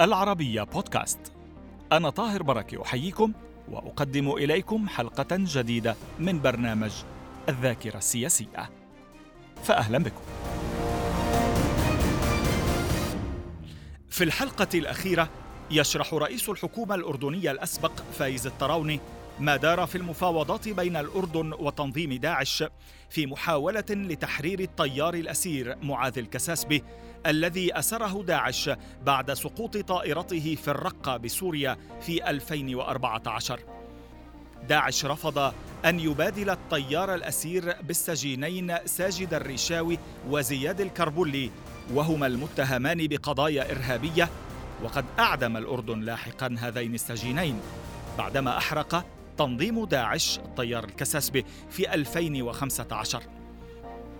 العربية 0.00 0.62
بودكاست. 0.62 1.32
أنا 1.92 2.10
طاهر 2.10 2.42
بركة 2.42 2.82
أحييكم 2.82 3.32
وأقدم 3.68 4.30
إليكم 4.30 4.88
حلقة 4.88 5.26
جديدة 5.30 5.96
من 6.18 6.40
برنامج 6.40 6.92
الذاكرة 7.48 7.98
السياسية. 7.98 8.70
فأهلا 9.64 9.98
بكم. 9.98 10.20
في 14.08 14.24
الحلقة 14.24 14.68
الأخيرة 14.74 15.28
يشرح 15.70 16.14
رئيس 16.14 16.48
الحكومة 16.48 16.94
الأردنية 16.94 17.50
الأسبق 17.50 17.92
فايز 18.18 18.46
الطراوني 18.46 19.00
ما 19.40 19.56
دار 19.56 19.86
في 19.86 19.98
المفاوضات 19.98 20.68
بين 20.68 20.96
الأردن 20.96 21.52
وتنظيم 21.52 22.12
داعش 22.14 22.64
في 23.10 23.26
محاولة 23.26 23.84
لتحرير 23.90 24.60
الطيار 24.60 25.14
الأسير 25.14 25.76
معاذ 25.82 26.18
الكساسبي 26.18 26.84
الذي 27.26 27.78
أسره 27.78 28.22
داعش 28.22 28.70
بعد 29.02 29.32
سقوط 29.32 29.76
طائرته 29.76 30.54
في 30.54 30.68
الرقة 30.68 31.16
بسوريا 31.16 31.76
في 32.00 32.30
2014 32.30 33.60
داعش 34.68 35.04
رفض 35.04 35.52
أن 35.84 36.00
يبادل 36.00 36.50
الطيار 36.50 37.14
الأسير 37.14 37.76
بالسجينين 37.82 38.76
ساجد 38.86 39.34
الريشاوي 39.34 39.98
وزياد 40.28 40.80
الكربلي 40.80 41.50
وهما 41.94 42.26
المتهمان 42.26 43.06
بقضايا 43.06 43.70
إرهابية 43.70 44.28
وقد 44.82 45.04
أعدم 45.18 45.56
الأردن 45.56 46.00
لاحقا 46.00 46.56
هذين 46.58 46.94
السجينين 46.94 47.60
بعدما 48.18 48.58
أحرق 48.58 49.04
تنظيم 49.40 49.84
داعش 49.84 50.38
الطيار 50.38 50.84
الكساسبي 50.84 51.44
في 51.70 51.94
2015 51.94 53.22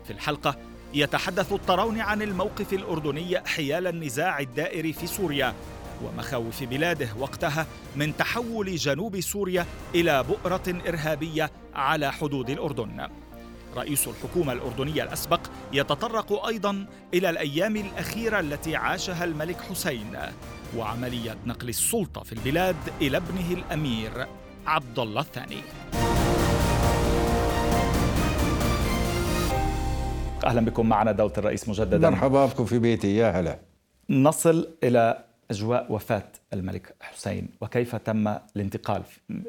في 0.04 0.12
الحلقة 0.12 0.56
يتحدث 0.94 1.52
الطرون 1.52 2.00
عن 2.00 2.22
الموقف 2.22 2.72
الأردني 2.72 3.40
حيال 3.40 3.86
النزاع 3.86 4.40
الدائر 4.40 4.92
في 4.92 5.06
سوريا 5.06 5.54
ومخاوف 6.04 6.62
بلاده 6.62 7.08
وقتها 7.18 7.66
من 7.96 8.16
تحول 8.16 8.76
جنوب 8.76 9.20
سوريا 9.20 9.66
إلى 9.94 10.22
بؤرة 10.22 10.82
إرهابية 10.88 11.50
على 11.74 12.12
حدود 12.12 12.50
الأردن. 12.50 13.08
رئيس 13.76 14.08
الحكومة 14.08 14.52
الأردنية 14.52 15.02
الأسبق 15.02 15.40
يتطرق 15.72 16.46
أيضا 16.46 16.86
إلى 17.14 17.30
الأيام 17.30 17.76
الأخيرة 17.76 18.40
التي 18.40 18.76
عاشها 18.76 19.24
الملك 19.24 19.60
حسين 19.60 20.18
وعملية 20.76 21.36
نقل 21.46 21.68
السلطة 21.68 22.22
في 22.22 22.32
البلاد 22.32 22.76
إلى 23.00 23.16
ابنه 23.16 23.52
الأمير. 23.52 24.39
عبد 24.66 24.98
الله 24.98 25.20
الثاني. 25.20 25.56
أهلا 30.44 30.60
بكم 30.60 30.88
معنا 30.88 31.12
دولة 31.12 31.32
الرئيس 31.38 31.68
مجددا. 31.68 32.10
مرحبا 32.10 32.46
بكم 32.46 32.64
في 32.64 32.78
بيتي. 32.78 33.16
يا 33.16 33.30
هلا. 33.30 33.58
نصل 34.10 34.68
إلى 34.82 35.24
أجواء 35.50 35.92
وفاة 35.92 36.28
الملك 36.52 36.94
حسين. 37.00 37.48
وكيف 37.60 37.96
تم 37.96 38.34
الانتقال 38.56 39.02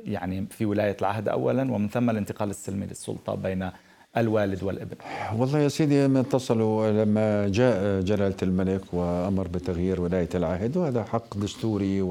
يعني 0.06 0.46
في 0.50 0.66
ولاية 0.66 0.98
العهد 1.02 1.30
اولا 1.30 1.72
ومن 1.72 1.90
ثم 1.90 2.10
الانتقال 2.10 2.50
السلمي 2.50 2.86
للسلطة 2.86 3.36
بين 3.36 3.70
الوالد 4.18 4.64
والابن؟ 4.64 4.96
والله 5.36 5.60
يا 5.60 5.68
سيدي 5.68 6.06
لما 6.06 6.20
اتصلوا 6.20 7.04
لما 7.06 7.48
جاء 7.48 8.02
جلالة 8.02 8.36
الملك 8.44 8.94
وأمر 8.94 9.48
بتغيير 9.48 10.02
ولاية 10.02 10.30
العهد 10.36 10.78
وهذا 10.78 11.04
حق 11.04 11.38
دستوري 11.38 12.02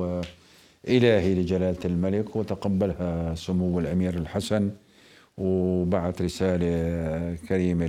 وإلهي 0.84 1.34
لجلالة 1.34 1.78
الملك 1.84 2.36
وتقبلها 2.36 3.34
سمو 3.34 3.78
الأمير 3.80 4.14
الحسن 4.14 4.70
وبعث 5.38 6.22
رسالة 6.22 7.34
كريمة 7.48 7.86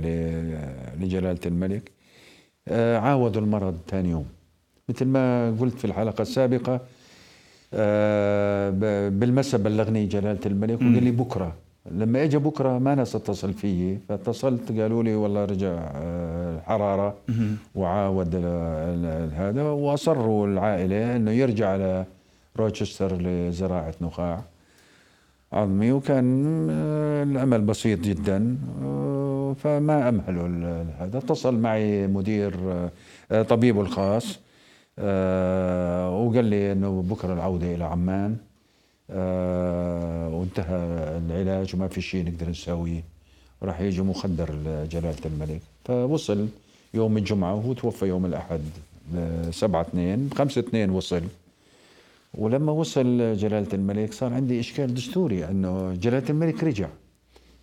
لجلالة 1.00 1.40
الملك. 1.46 1.90
آه، 2.68 2.98
عاودوا 2.98 3.42
المرض 3.42 3.78
ثاني 3.88 4.10
يوم. 4.10 4.26
مثل 4.88 5.04
ما 5.04 5.50
قلت 5.60 5.78
في 5.78 5.84
الحلقة 5.84 6.22
السابقة 6.22 6.80
آه، 7.74 8.70
بالمساء 9.08 9.60
بلغني 9.60 10.06
جلالة 10.06 10.40
الملك 10.46 10.76
وقال 10.80 11.04
لي 11.04 11.10
بكرة. 11.10 11.54
لما 11.90 12.22
اجى 12.24 12.38
بكرة 12.38 12.78
ما 12.78 12.94
ناس 12.94 13.16
اتصل 13.16 13.52
فيي 13.52 13.98
فاتصلت 14.08 14.72
قالوا 14.80 15.02
لي 15.02 15.14
والله 15.14 15.44
رجع 15.44 15.90
آه، 15.94 17.14
وعاود 17.74 18.34
هذا 19.34 19.62
وأصروا 19.62 20.46
العائلة 20.46 21.16
إنه 21.16 21.30
يرجع 21.30 21.68
على 21.68 22.04
روتشستر 22.56 23.16
لزراعة 23.22 23.94
نخاع 24.00 24.42
عظمي 25.52 25.92
وكان 25.92 26.66
آه، 26.70 27.22
الأمل 27.22 27.60
بسيط 27.60 28.00
جدا 28.00 28.58
آه، 28.82 29.54
فما 29.62 30.08
امهلوا 30.08 30.48
هذا 30.98 31.18
اتصل 31.18 31.54
معي 31.54 32.06
مدير 32.06 32.54
طبيبه 33.48 33.80
الخاص 33.80 34.38
وقال 36.18 36.44
لي 36.44 36.72
إنه 36.72 37.02
بكرة 37.02 37.32
العودة 37.32 37.74
إلى 37.74 37.84
عمان 37.84 38.36
آه 39.10 40.28
وانتهى 40.28 40.76
العلاج 41.26 41.74
وما 41.74 41.88
في 41.88 42.00
شيء 42.00 42.24
نقدر 42.24 42.48
نسويه. 42.50 43.04
راح 43.62 43.80
يجي 43.80 44.02
مخدر 44.02 44.54
لجلالة 44.54 45.16
الملك. 45.26 45.60
فوصل 45.84 46.48
يوم 46.94 47.16
الجمعة 47.16 47.54
وهو 47.54 47.72
توفى 47.72 48.06
يوم 48.06 48.26
الأحد 48.26 48.60
سبعة 49.50 49.80
اثنين 49.80 50.30
خمسة 50.34 50.60
اثنين 50.60 50.90
وصل. 50.90 51.22
ولما 52.34 52.72
وصل 52.72 53.36
جلالة 53.36 53.68
الملك 53.74 54.12
صار 54.12 54.32
عندي 54.34 54.60
إشكال 54.60 54.94
دستوري 54.94 55.44
أنه 55.44 55.94
جلالة 55.94 56.30
الملك 56.30 56.64
رجع. 56.64 56.88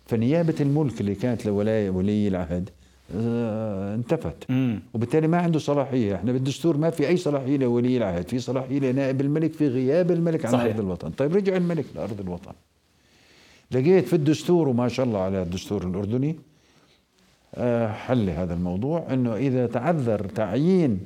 فنيابة 0.06 0.54
الملك 0.60 1.00
اللي 1.00 1.14
كانت 1.14 1.46
لولاية 1.46 1.90
ولي 1.90 2.28
العهد 2.28 2.70
آه، 3.16 3.94
انتفت. 3.94 4.50
مم. 4.50 4.82
وبالتالي 4.94 5.28
ما 5.28 5.38
عنده 5.38 5.58
صلاحية. 5.58 6.14
إحنا 6.14 6.32
بالدستور 6.32 6.76
ما 6.76 6.90
في 6.90 7.08
أي 7.08 7.16
صلاحية 7.16 7.56
لولي 7.56 7.96
العهد. 7.96 8.28
في 8.28 8.38
صلاحية 8.38 8.78
لنائب 8.78 9.20
الملك 9.20 9.52
في 9.52 9.68
غياب 9.68 10.10
الملك 10.10 10.46
عن 10.46 10.54
أرض 10.54 10.80
الوطن. 10.80 11.10
طيب 11.10 11.36
رجع 11.36 11.56
الملك 11.56 11.84
لأرض 11.94 12.20
الوطن. 12.20 12.52
لقيت 13.70 14.06
في 14.06 14.16
الدستور 14.16 14.68
وما 14.68 14.88
شاء 14.88 15.06
الله 15.06 15.18
على 15.18 15.42
الدستور 15.42 15.86
الأردني 15.86 16.36
آه، 17.54 17.92
حل 17.92 18.30
هذا 18.30 18.54
الموضوع 18.54 19.06
إنه 19.12 19.36
إذا 19.36 19.66
تعذر 19.66 20.24
تعيين 20.24 21.00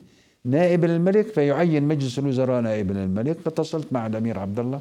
نائب 0.45 0.85
الملك 0.85 1.27
فيعين 1.27 1.83
مجلس 1.83 2.19
الوزراء 2.19 2.61
نائب 2.61 2.91
الملك. 2.91 3.39
فاتصلت 3.39 3.93
مع 3.93 4.07
الأمير 4.07 4.39
عبد 4.39 4.59
الله 4.59 4.81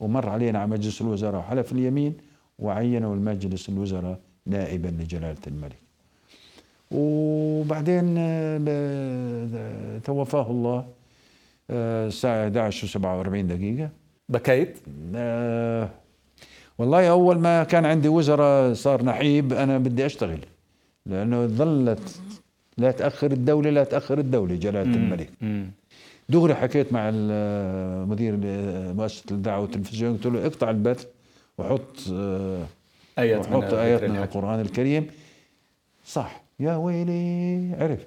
ومر 0.00 0.28
علينا 0.28 0.58
على 0.58 0.70
مجلس 0.70 1.00
الوزراء 1.00 1.40
وحلف 1.40 1.72
اليمين 1.72 2.14
وعينوا 2.58 3.14
المجلس 3.14 3.68
الوزراء 3.68 4.18
نائبا 4.46 4.88
لجلالة 4.88 5.36
الملك. 5.46 5.78
وبعدين 6.90 8.14
آه، 8.18 9.98
توفاه 9.98 10.50
الله 10.50 10.86
آه، 11.70 12.06
الساعة 12.06 12.44
11 12.44 12.88
و47 12.88 13.46
دقيقة. 13.46 13.90
بكيت؟ 14.28 14.78
آه 15.14 15.88
والله 16.78 17.10
أول 17.10 17.38
ما 17.38 17.64
كان 17.64 17.84
عندي 17.84 18.08
وزراء 18.08 18.74
صار 18.74 19.04
نحيب 19.04 19.52
أنا 19.52 19.78
بدي 19.78 20.06
أشتغل 20.06 20.38
لأنه 21.06 21.46
ظلت 21.46 22.20
لا 22.78 22.90
تأخر 22.90 23.32
الدولة 23.32 23.70
لا 23.70 23.84
تأخر 23.84 24.18
الدولة 24.18 24.54
جلالة 24.54 24.94
الملك. 24.94 25.30
دغري 26.28 26.54
حكيت 26.54 26.92
مع 26.92 27.10
مدير 28.04 28.36
مؤسسة 28.94 29.24
الإذاعة 29.30 29.60
والتلفزيون 29.60 30.14
قلت 30.14 30.26
له 30.26 30.46
اقطع 30.46 30.70
البث 30.70 31.06
وحط 31.58 32.08
آيات 33.18 33.48
وحط 33.48 33.74
آيات 33.74 34.04
من 34.04 34.16
القرآن 34.16 34.60
الكريم. 34.60 35.06
صح. 36.06 36.42
يا 36.60 36.76
ويلي 36.76 37.74
عرف. 37.78 38.06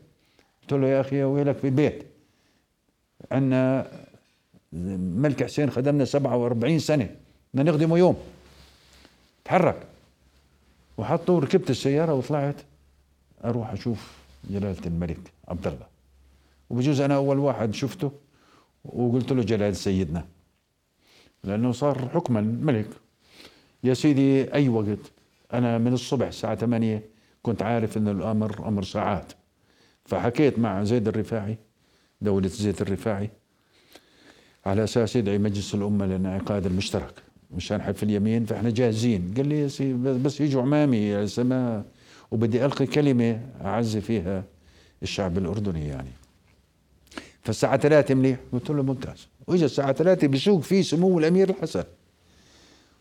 قلت 0.62 0.74
له 0.74 0.88
يا 0.88 1.02
أخي 1.02 1.16
يا 1.16 1.26
ويلك 1.26 1.56
في 1.56 1.68
البيت. 1.68 2.04
عندنا 3.32 3.88
ملك 4.74 5.44
حسين 5.44 5.70
خدمنا 5.70 6.06
47 6.06 6.80
سنة. 6.80 7.10
بدنا 7.54 7.72
نخدمه 7.72 7.98
يوم. 7.98 8.18
تحرك. 9.46 9.78
وحطوا 10.98 11.40
ركبت 11.40 11.70
السيارة 11.70 12.14
وطلعت 12.14 12.56
أروح 13.46 13.72
أشوف 13.72 14.23
جلالة 14.50 14.86
الملك 14.86 15.32
عبد 15.48 15.68
الله. 15.68 15.88
وبجوز 16.70 17.02
أنا 17.02 17.16
أول 17.16 17.40
واحد 17.40 17.74
شفته 17.74 18.12
وقلت 18.86 19.32
له 19.34 19.44
جلاله 19.44 19.74
سيدنا 19.74 20.26
لأنه 21.44 21.72
صار 21.72 22.10
حكما 22.10 22.42
ملك 22.42 22.90
يا 23.84 23.94
سيدي 23.94 24.54
أي 24.54 24.70
وقت؟ 24.70 25.12
أنا 25.54 25.78
من 25.78 25.94
الصبح 25.94 26.28
الساعة 26.28 26.56
8 26.56 27.02
كنت 27.42 27.62
عارف 27.62 27.98
إن 27.98 28.08
الأمر 28.08 28.68
أمر 28.68 28.84
ساعات. 28.84 29.34
فحكيت 30.06 30.60
مع 30.60 30.84
زيد 30.84 31.08
الرفاعي 31.08 31.58
دولة 32.22 32.48
زيد 32.48 32.82
الرفاعي 32.82 33.30
على 34.66 34.84
أساس 34.84 35.16
يدعي 35.16 35.38
مجلس 35.38 35.76
الأمة 35.76 36.06
للانعقاد 36.06 36.66
المشترك. 36.66 37.14
مشان 37.52 37.82
حلف 37.82 38.04
اليمين 38.04 38.46
فإحنا 38.46 38.70
جاهزين. 38.70 39.34
قال 39.38 39.48
لي 39.48 39.64
بس 40.24 40.42
يجوا 40.42 40.62
عمامي 40.62 41.28
سما 41.28 41.86
وبدي 42.34 42.66
ألقي 42.66 42.86
كلمة 42.86 43.42
أعزي 43.62 44.02
فيها 44.02 44.44
الشعب 45.04 45.38
الأردني 45.38 45.88
يعني. 45.88 46.10
فالساعة 47.42 47.78
ثلاثة 47.78 48.16
مليح 48.16 48.40
قلت 48.54 48.70
له 48.70 48.84
ممتاز. 48.84 49.28
واجا 49.48 49.66
الساعة 49.66 49.94
ثلاثة 49.94 50.28
بسوق 50.28 50.62
فيه 50.62 50.82
سمو 50.82 51.20
الأمير 51.20 51.50
الحسن. 51.50 51.84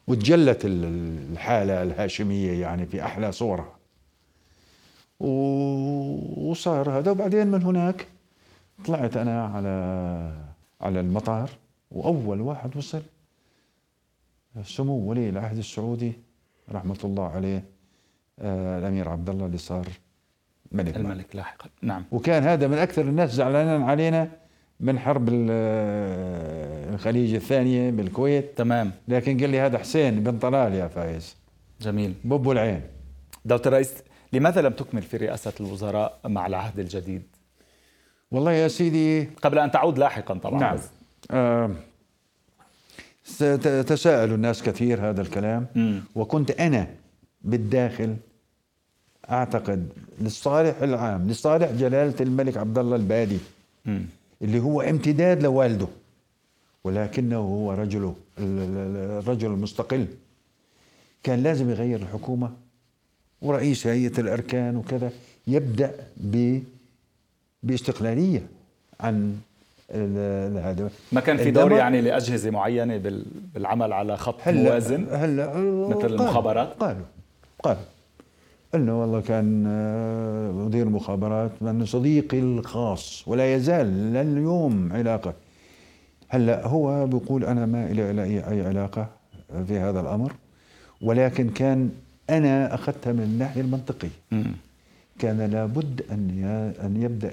وتجلت 0.07 0.61
الحالة 0.65 1.83
الهاشمية 1.83 2.61
يعني 2.61 2.87
في 2.87 3.05
أحلى 3.05 3.33
صورها. 3.33 3.77
وصار 5.21 6.99
هذا. 6.99 7.11
وبعدين 7.11 7.47
من 7.47 7.63
هناك 7.63 8.07
طلعت 8.85 9.17
أنا 9.17 9.47
على 9.47 9.69
على 10.81 11.01
المطار. 11.01 11.51
وأول 11.91 12.41
واحد 12.41 12.77
وصل. 12.77 13.03
سمو 14.65 15.11
ولي 15.11 15.29
العهد 15.29 15.59
السعودي 15.59 16.13
رحمة 16.73 16.99
الله 17.05 17.25
عليه. 17.25 17.65
الأمير 18.41 19.09
عبد 19.09 19.31
الله 19.31 19.47
اللي 19.47 19.59
صار 19.59 19.89
ملك 20.73 20.97
الملك 20.97 21.37
لاحقا. 21.37 21.69
نعم. 21.83 22.05
وكان 22.13 22.43
هذا 22.43 22.67
من 22.67 22.79
أكثر 22.79 23.03
الناس 23.03 23.31
زعلانين 23.31 23.83
علينا 23.83 24.29
من 24.81 24.99
حرب 24.99 25.29
ال- 25.29 25.51
الخليج 26.95 27.35
الثانية 27.35 27.91
بالكويت. 27.91 28.59
تمام. 28.59 28.91
لكن 29.09 29.41
قال 29.41 29.51
لي 29.51 29.61
هذا 29.61 29.79
حسين 29.79 30.23
بن 30.23 30.39
طلال 30.39 30.75
يا 30.75 30.89
فايز. 30.89 31.37
جميل. 31.81 32.15
بوب 32.25 32.51
العين 32.51 32.81
دولة 33.45 33.63
الرئيس 33.67 33.95
لماذا 34.33 34.61
لم 34.61 34.73
تكمل 34.73 35.03
في 35.03 35.17
رئاسة 35.17 35.53
الوزراء 35.61 36.19
مع 36.27 36.47
العهد 36.47 36.79
الجديد؟ 36.79 37.23
والله 38.31 38.53
يا 38.53 38.69
سيدي 38.69 39.25
قبل 39.25 39.59
أن 39.59 39.71
تعود 39.71 39.99
لاحقا 39.99 40.35
طبعا. 40.35 40.61
نعم. 40.61 40.79
آه 41.31 41.71
تساءلوا 43.83 44.37
الناس 44.37 44.63
كثير 44.63 45.11
هذا 45.11 45.23
الكلام. 45.23 45.67
مم. 45.75 46.03
وكنت 46.15 46.51
أنا 46.51 46.87
بالداخل. 47.45 48.17
أعتقد 49.31 49.89
للصالح 50.21 50.83
العام 50.83 51.29
لصالح 51.31 51.71
جلالة 51.71 52.15
الملك 52.21 52.57
عبد 52.57 52.79
الله 52.79 52.97
البادي. 52.97 53.39
اللي 54.43 54.61
هو 54.61 54.81
امتداد 54.81 55.43
لوالده 55.43 55.87
ولكنه 56.85 57.37
هو 57.39 57.73
رجله 57.73 58.15
ال- 58.39 58.59
ال- 58.59 59.19
الرجل 59.23 59.47
المستقل. 59.51 60.07
كان 61.23 61.43
لازم 61.43 61.71
يغير 61.71 62.01
الحكومة 62.03 62.51
ورئيس 63.43 63.87
هيئة 63.87 64.21
الأركان 64.21 64.77
وكذا 64.77 65.11
يبدأ 65.47 65.93
ب 66.17 66.59
باستقلالية 67.63 68.43
عن 69.01 69.39
هذا. 70.65 70.91
ما 71.13 71.21
كان 71.21 71.37
في 71.37 71.51
دور 71.51 71.73
يعني 71.73 72.01
لأجهزة 72.01 72.51
معينة 72.51 72.97
بال- 72.97 73.25
بالعمل 73.55 73.93
على 73.93 74.17
خط 74.17 74.37
هلأ 74.43 74.63
موازن؟ 74.63 75.07
هلأ 75.11 75.47
مثل 75.49 75.95
قالوا- 75.95 76.07
المخابرات؟ 76.07 76.69
قالوا. 76.81 77.05
قالوا 77.63 77.83
انه 78.75 79.01
والله 79.01 79.21
كان 79.21 79.65
آه، 79.67 80.53
مدير 80.53 80.87
المخابرات 80.87 81.51
من 81.61 81.85
صديقي 81.87 82.39
الخاص 82.39 83.25
ولا 83.29 83.55
يزال 83.55 83.87
لليوم 84.13 84.93
علاقة 84.93 85.35
هلا 86.29 86.67
هو 86.67 87.07
بيقول 87.07 87.45
أنا 87.45 87.67
ما 87.67 87.89
لي 87.89 88.11
إلى 88.11 88.23
اي 88.25 88.49
أي 88.51 88.67
علاقة 88.67 89.09
في 89.67 89.79
هذا 89.79 90.01
الأمر 90.01 90.33
ولكن 91.03 91.51
كان 91.51 91.91
أنا 92.31 92.75
أخذتها 92.75 93.13
من 93.13 93.23
الناحية 93.23 93.61
المنطقية 93.61 94.09
مم. 94.31 94.45
كان 95.19 95.41
لابد 95.51 96.03
أن 96.11 96.45
أن 96.85 97.03
يبدأ 97.03 97.31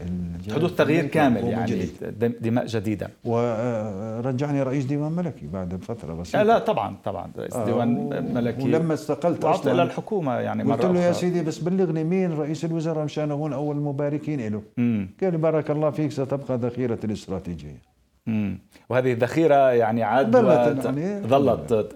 حدوث 0.55 0.75
تغيير 0.75 1.05
كامل 1.05 1.43
يعني 1.43 1.71
جديد. 1.71 1.91
دم- 2.19 2.33
دماء 2.41 2.65
جديدة 2.65 3.09
ورجعني 3.25 4.63
رئيس 4.63 4.85
ديوان 4.85 5.11
ملكي 5.11 5.47
بعد 5.47 5.75
فترة 5.83 6.13
بسيطة 6.13 6.43
لا, 6.43 6.47
لا 6.47 6.59
طبعا 6.59 6.95
طبعا 7.05 7.31
رئيس 7.37 7.53
آه، 7.55 7.65
ديوان 7.65 8.09
ملكي 8.33 8.63
ولما 8.63 8.93
استقلت 8.93 9.45
وعدت 9.45 9.59
أصلاً 9.59 9.71
إلى 9.73 9.83
الحكومة 9.83 10.33
يعني 10.35 10.63
قلت 10.63 10.85
له 10.85 10.99
يا. 10.99 11.11
سيدي 11.11 11.41
بس 11.43 11.57
بلغني 11.59 12.03
مين 12.03 12.31
رئيس 12.33 12.65
الوزراء 12.65 13.05
مشان 13.05 13.31
أكون 13.31 13.53
أول 13.53 13.75
المباركين 13.75 14.47
له. 14.53 14.61
قال 15.21 15.31
لي 15.31 15.37
بارك 15.37 15.71
الله 15.71 15.89
فيك 15.91 16.11
ستبقى 16.11 16.57
ذخيرة 16.57 16.99
الاستراتيجية 17.03 17.81
مم. 18.27 18.59
وهذه 18.89 19.13
الذخيرة 19.13 19.71
يعني 19.71 20.03
عاد 20.03 20.31
ظلت 20.37 20.77
وت- 20.79 20.85
يعني- 20.85 21.21
ظلت 21.27 21.95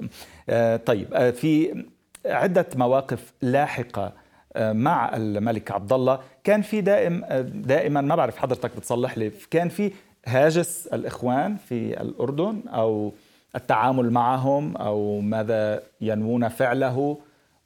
آه، 0.49 0.75
طيب 0.77 1.13
آه، 1.13 1.31
في 1.31 1.83
عدة 2.25 2.65
مواقف 2.75 3.33
لاحقة 3.41 4.03
آه، 4.05 4.13
مع 4.57 5.15
الملك 5.15 5.71
عبد 5.71 5.93
الله 5.93 6.19
كان 6.43 6.61
في 6.61 6.81
دائم 6.81 7.23
دائما 7.55 8.01
ما 8.01 8.15
بعرف 8.15 8.37
حضرتك 8.37 8.71
بتصلح 8.77 9.17
لي 9.17 9.31
كان 9.51 9.69
في 9.69 9.91
هاجس 10.25 10.87
الإخوان 10.93 11.55
في 11.69 12.01
الأردن 12.01 12.59
أو 12.67 13.13
التعامل 13.55 14.11
معهم 14.11 14.77
أو 14.77 15.21
ماذا 15.21 15.83
ينوون 16.01 16.47
فعله 16.47 17.17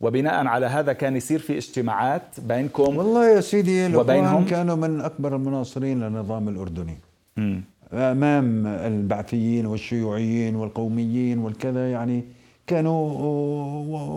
وبناء 0.02 0.48
على 0.48 0.66
هذا 0.66 0.94
كان 0.94 1.16
يصير 1.16 1.40
في 1.40 1.58
اجتماعات 1.58 2.40
بينكم 2.40 2.98
والله 2.98 3.30
يا 3.30 3.42
سيدي 3.42 3.96
وبينهم؟ 3.96 4.24
الاخوان 4.24 4.46
كانوا 4.46 4.76
من 4.76 5.02
أكبر 5.02 5.36
المناصرين 5.36 6.04
للنظام 6.04 6.50
الأردني 6.50 6.98
مم. 7.38 7.62
أمام 7.94 8.68
البعثيين 8.68 9.66
والشيوعيين 9.66 10.56
والقوميين 10.56 11.40
والكذا 11.40 11.92
يعني 11.92 12.24
كانوا 12.68 13.10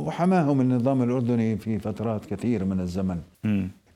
وحماهم 0.06 0.60
النظام 0.60 1.02
الأردني 1.02 1.56
في 1.56 1.78
فترات 1.78 2.24
كثيره 2.24 2.64
من 2.64 2.80
الزمن. 2.80 3.20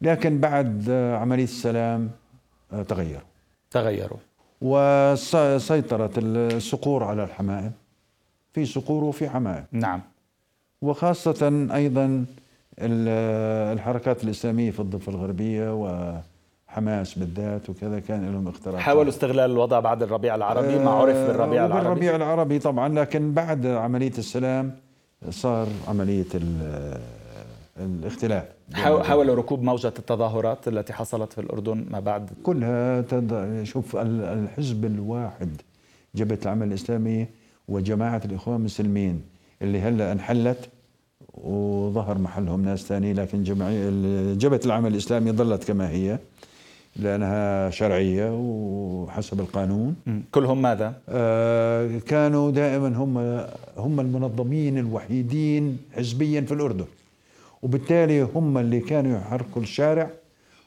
لكن 0.02 0.40
بعد 0.40 0.90
عملية 0.90 1.44
السلام 1.44 2.10
تغير 2.88 3.20
تغيروا. 3.70 4.18
وسيطرت 4.62 6.12
الصقور 6.18 7.04
على 7.04 7.24
الحمائم. 7.24 7.72
في 8.52 8.64
صقور 8.64 9.04
وفي 9.04 9.28
حمائم. 9.28 9.64
نعم. 9.72 10.00
وخاصة 10.82 11.68
أيضا 11.74 12.24
ال- 12.78 13.74
الحركات 13.78 14.24
الإسلامية 14.24 14.70
في 14.70 14.80
الضفة 14.80 15.12
الغربية 15.12 15.70
وحماس 16.78 17.18
بالذات 17.18 17.70
وكذا 17.70 18.00
كان 18.00 18.32
لهم 18.32 18.48
اختراقات 18.48 18.80
حاولوا 18.80 19.08
استغلال 19.10 19.50
الوضع 19.50 19.80
بعد 19.80 20.02
الربيع 20.02 20.34
العربي 20.34 20.78
ما 20.78 20.90
عرف 20.90 21.16
بالربيع 21.16 21.66
العربي. 21.66 21.84
بالربيع 21.88 22.16
العربي 22.16 22.58
طبعا 22.58 22.88
لكن 22.88 23.32
بعد 23.32 23.66
عملية 23.66 24.12
السلام 24.18 24.72
صار 25.30 25.66
عملية 25.88 26.24
ال- 26.34 26.98
الاختلاف. 27.80 28.44
حاو- 28.74 29.02
حاولوا 29.02 29.34
ركوب 29.34 29.62
موجة 29.62 29.92
التظاهرات 29.98 30.68
التي 30.68 30.92
حصلت 30.92 31.32
في 31.32 31.40
الأردن 31.40 31.86
ما 31.90 32.00
بعد. 32.00 32.30
كلها 32.42 33.00
تد... 33.00 33.60
شوف 33.64 33.96
ال- 33.96 34.20
الحزب 34.20 34.84
الواحد 34.84 35.48
جبهة 36.14 36.38
العمل 36.42 36.68
الإسلامي 36.68 37.26
وجماعة 37.68 38.22
الإخوان 38.24 38.56
المسلمين 38.56 39.22
اللي 39.62 39.80
هلأ 39.80 40.12
انحلت 40.12 40.68
وظهر 41.34 42.18
محلهم 42.18 42.64
ناس 42.64 42.82
ثاني 42.82 43.12
لكن 43.12 43.42
جمعية 43.42 43.90
جبهة 44.34 44.60
العمل 44.66 44.92
الإسلامي 44.92 45.32
ظلت 45.32 45.64
كما 45.64 45.90
هي. 45.90 46.18
لأنها 46.96 47.70
شرعية 47.70 48.30
وحسب 48.32 49.40
القانون. 49.40 49.96
كلهم 50.32 50.62
ماذا؟ 50.62 50.94
آه، 51.08 51.98
كانوا 51.98 52.50
دائما 52.50 52.88
هم 52.88 53.18
هم 53.78 54.00
المنظمين 54.00 54.78
الوحيدين 54.78 55.78
حزبيا 55.96 56.40
في 56.40 56.54
الأردن 56.54 56.84
وبالتالي 57.62 58.22
هم 58.22 58.58
اللي 58.58 58.80
كانوا 58.80 59.16
يحركوا 59.18 59.62
الشارع 59.62 60.10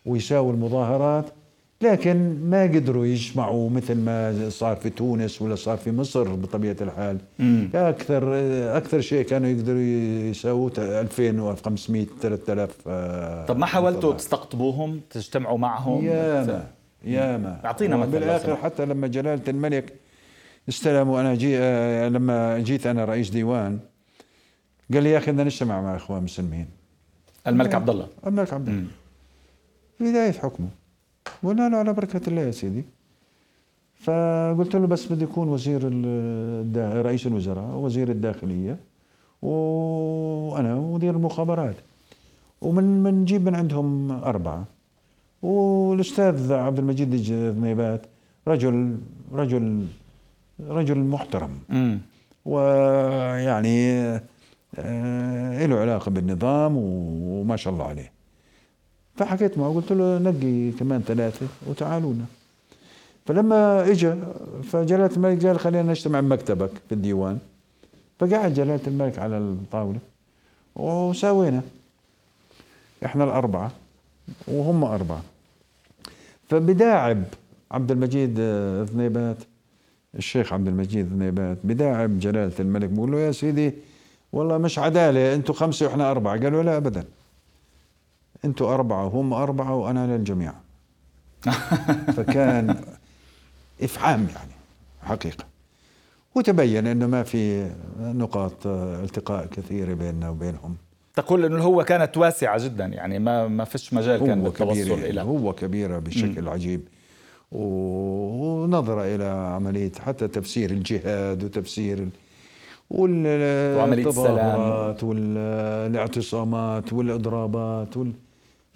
ويساووا 0.05 0.53
المظاهرات 0.53 1.25
لكن 1.81 2.37
ما 2.49 2.63
قدروا 2.63 3.05
يجمعوا 3.05 3.69
مثل 3.69 3.95
ما 3.95 4.49
صار 4.49 4.75
في 4.75 4.89
تونس 4.89 5.41
ولا 5.41 5.55
صار 5.55 5.77
في 5.77 5.91
مصر 5.91 6.35
بطبيعة 6.35 6.75
الحال 6.81 7.17
مم. 7.39 7.69
أكثر 7.75 8.23
أكثر 8.77 9.01
شيء 9.01 9.25
كانوا 9.25 9.49
يقدروا 9.49 9.79
يساووا 10.29 10.69
2000 10.77 11.39
و 11.41 11.55
500 11.55 12.05
3000 12.21 12.75
آه، 12.87 13.45
طب 13.45 13.57
ما 13.57 13.65
حاولتوا. 13.65 14.13
تستقطبوهم 14.13 15.01
تجتمعوا 15.09 15.57
معهم 15.57 16.05
ياما 16.05 16.67
ياما 17.05 17.61
أعطينا 17.65 17.97
مثل 17.97 18.11
لو 18.11 18.19
بالاخر. 18.19 18.55
حتى 18.55 18.85
لما 18.85 19.07
جلالة 19.07 19.43
الملك 19.47 19.93
استلموا 20.69 21.21
أنا 21.21 21.35
جي 21.35 21.57
آه، 21.57 22.09
لما 22.09 22.59
جيت 22.59 22.87
أنا 22.87 23.05
رئيس 23.05 23.29
ديوان 23.29 23.79
قال 24.93 25.03
لي 25.03 25.09
يا 25.11 25.17
أخي 25.17 25.31
بدنا 25.31 25.43
نجتمع 25.43 25.81
مع 25.81 25.95
إخوان 25.95 26.23
مسلمين 26.23 26.67
الملك 27.47 27.75
عبد 27.75 27.89
الله 27.89 28.07
الملك 28.27 28.53
عبد 28.53 28.67
الله. 28.67 28.83
في 29.97 30.03
بداية 30.11 30.31
حكمه 30.31 30.67
قلنا 31.43 31.69
له 31.69 31.77
على 31.77 31.93
بركة 31.93 32.21
الله 32.29 32.41
يا 32.41 32.51
سيدي. 32.51 32.83
فقلت 33.95 34.75
له 34.75 34.87
بس 34.87 35.11
بدي 35.11 35.23
يكون 35.23 35.47
وزير 35.47 35.81
رئيس 37.05 37.27
الوزراء 37.27 37.75
وزير 37.75 38.09
الداخلية 38.09 38.77
وأنا 39.41 40.75
ومدير 40.75 41.13
المخابرات. 41.15 41.75
ومن 42.61 43.03
منجيب 43.03 43.45
من 43.45 43.55
عندهم 43.55 44.11
أربعة. 44.11 44.63
والأستاذ 45.41 46.53
عبد 46.53 46.79
المجيد 46.79 47.13
الذنيبات 47.13 48.01
رجل 48.47 48.97
رجل 49.33 49.85
رجل 50.69 50.97
محترم. 50.97 51.51
مم. 51.69 51.99
ويعني 52.45 54.01
آه، 54.79 55.65
له 55.65 55.75
علاقة 55.75 56.11
بالنظام 56.11 56.77
وما 56.77 57.55
شاء 57.55 57.73
الله 57.73 57.85
عليه. 57.85 58.16
فحكيت 59.17 59.57
معه 59.57 59.73
قلت 59.73 59.91
له 59.91 60.17
نقي 60.17 60.71
كمان 60.71 61.01
ثلاثة 61.01 61.47
وتعالوا 61.67 62.13
لنا 62.13 62.25
فلما 63.25 63.91
اجى 63.91 64.13
فجلالة 64.63 65.15
الملك 65.15 65.45
قال 65.45 65.59
خلينا 65.59 65.91
نجتمع 65.91 66.19
بمكتبك 66.19 66.71
في 66.89 66.95
الديوان. 66.95 67.37
فقعد 68.19 68.53
جلالة 68.53 68.87
الملك 68.87 69.19
على 69.19 69.37
الطاولة 69.37 69.99
وساوينا. 70.75 71.61
إحنا 73.05 73.23
الأربعة 73.23 73.71
وهم 74.47 74.83
أربعة. 74.83 75.21
فبداعب 76.49 77.23
عبد 77.71 77.91
المجيد 77.91 78.39
ذنيبات 78.93 79.37
الشيخ 80.15 80.53
عبد 80.53 80.67
المجيد 80.67 81.13
ذنيبات 81.13 81.57
بداعب 81.63 82.19
جلالة 82.19 82.53
الملك. 82.59 82.89
بقول 82.89 83.11
له 83.11 83.19
يا 83.19 83.31
سيدي 83.31 83.73
والله 84.33 84.57
مش 84.57 84.79
عدالة 84.79 85.33
أنتم 85.33 85.53
خمسة 85.53 85.85
وإحنا 85.85 86.11
أربعة. 86.11 86.43
قالوا 86.43 86.63
لا 86.63 86.77
ابدا. 86.77 87.05
أنتم 88.45 88.65
أربعة 88.65 89.05
وهم 89.05 89.33
أربعة 89.33 89.75
وأنا 89.75 90.17
للجميع. 90.17 90.53
فكان 92.17 92.75
افحام 93.81 94.27
يعني 94.35 94.51
حقيقة. 95.03 95.45
وتبين 96.35 96.87
أنه 96.87 97.07
ما 97.07 97.23
في 97.23 97.71
نقاط 97.99 98.67
التقاء 98.67 99.45
كثيرة 99.45 99.93
بيننا 99.93 100.29
وبينهم. 100.29 100.75
تقول 101.15 101.45
إنه 101.45 101.63
هو 101.63 101.83
كانت 101.83 102.17
واسعة 102.17 102.63
جدا 102.65 102.85
يعني 102.85 103.19
ما 103.19 103.47
ما 103.47 103.63
فيش 103.63 103.93
مجال 103.93 104.25
كان 104.25 104.43
بالتوصل 104.43 104.91
إلى. 104.91 105.21
هو 105.21 105.53
كبيرة 105.53 105.99
بشكل 105.99 106.41
م. 106.41 106.49
عجيب 106.49 106.81
ونظرة 107.51 109.15
إلى 109.15 109.23
عملية 109.23 109.91
حتى 110.05 110.27
تفسير 110.27 110.71
الجهاد 110.71 111.43
وتفسير 111.43 112.09
والتظاهرات 112.89 115.03
والاعتصامات 115.03 116.93
والإضرابات 116.93 117.97
وال 117.97 118.11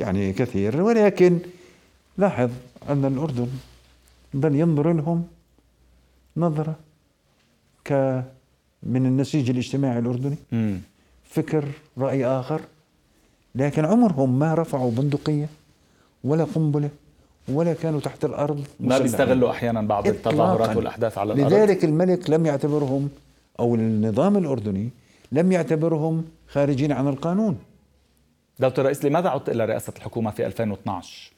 يعني 0.01 0.33
كثير 0.33 0.81
ولكن 0.81 1.39
لاحظ 2.17 2.49
أن 2.89 3.05
الأردن 3.05 3.47
بل 4.33 4.55
ينظر 4.55 4.93
لهم 4.93 5.23
نظرة 6.37 6.75
ك 7.85 7.91
من 8.83 9.05
النسيج 9.05 9.49
الاجتماعي 9.49 9.99
الأردني 9.99 10.35
م. 10.51 10.77
فكر 11.23 11.65
رأي 11.97 12.25
آخر 12.25 12.61
لكن 13.55 13.85
عمرهم 13.85 14.39
ما 14.39 14.53
رفعوا 14.53 14.91
بندقية 14.91 15.49
ولا 16.23 16.43
قنبلة 16.43 16.89
ولا 17.49 17.73
كانوا 17.73 17.99
تحت 17.99 18.25
الأرض 18.25 18.65
ما 18.79 18.99
بيستغلوا 18.99 19.51
أحيانا 19.51 19.81
بعض 19.81 20.07
التظاهرات 20.07 20.77
والأحداث 20.77 21.17
على 21.17 21.33
الأرض. 21.33 21.53
لذلك 21.53 21.85
الملك 21.85 22.29
لم 22.29 22.45
يعتبرهم 22.45 23.09
أو 23.59 23.75
النظام 23.75 24.37
الأردني 24.37 24.89
لم 25.31 25.51
يعتبرهم 25.51 26.25
خارجين 26.47 26.91
عن 26.91 27.07
القانون. 27.07 27.57
دكتور 28.61 28.85
الرئيس 28.85 29.05
لماذا 29.05 29.29
عدت 29.29 29.49
إلى 29.49 29.65
رئاسة 29.65 29.93
الحكومة 29.97 30.31
في 30.31 30.45
2012؟ 30.45 31.31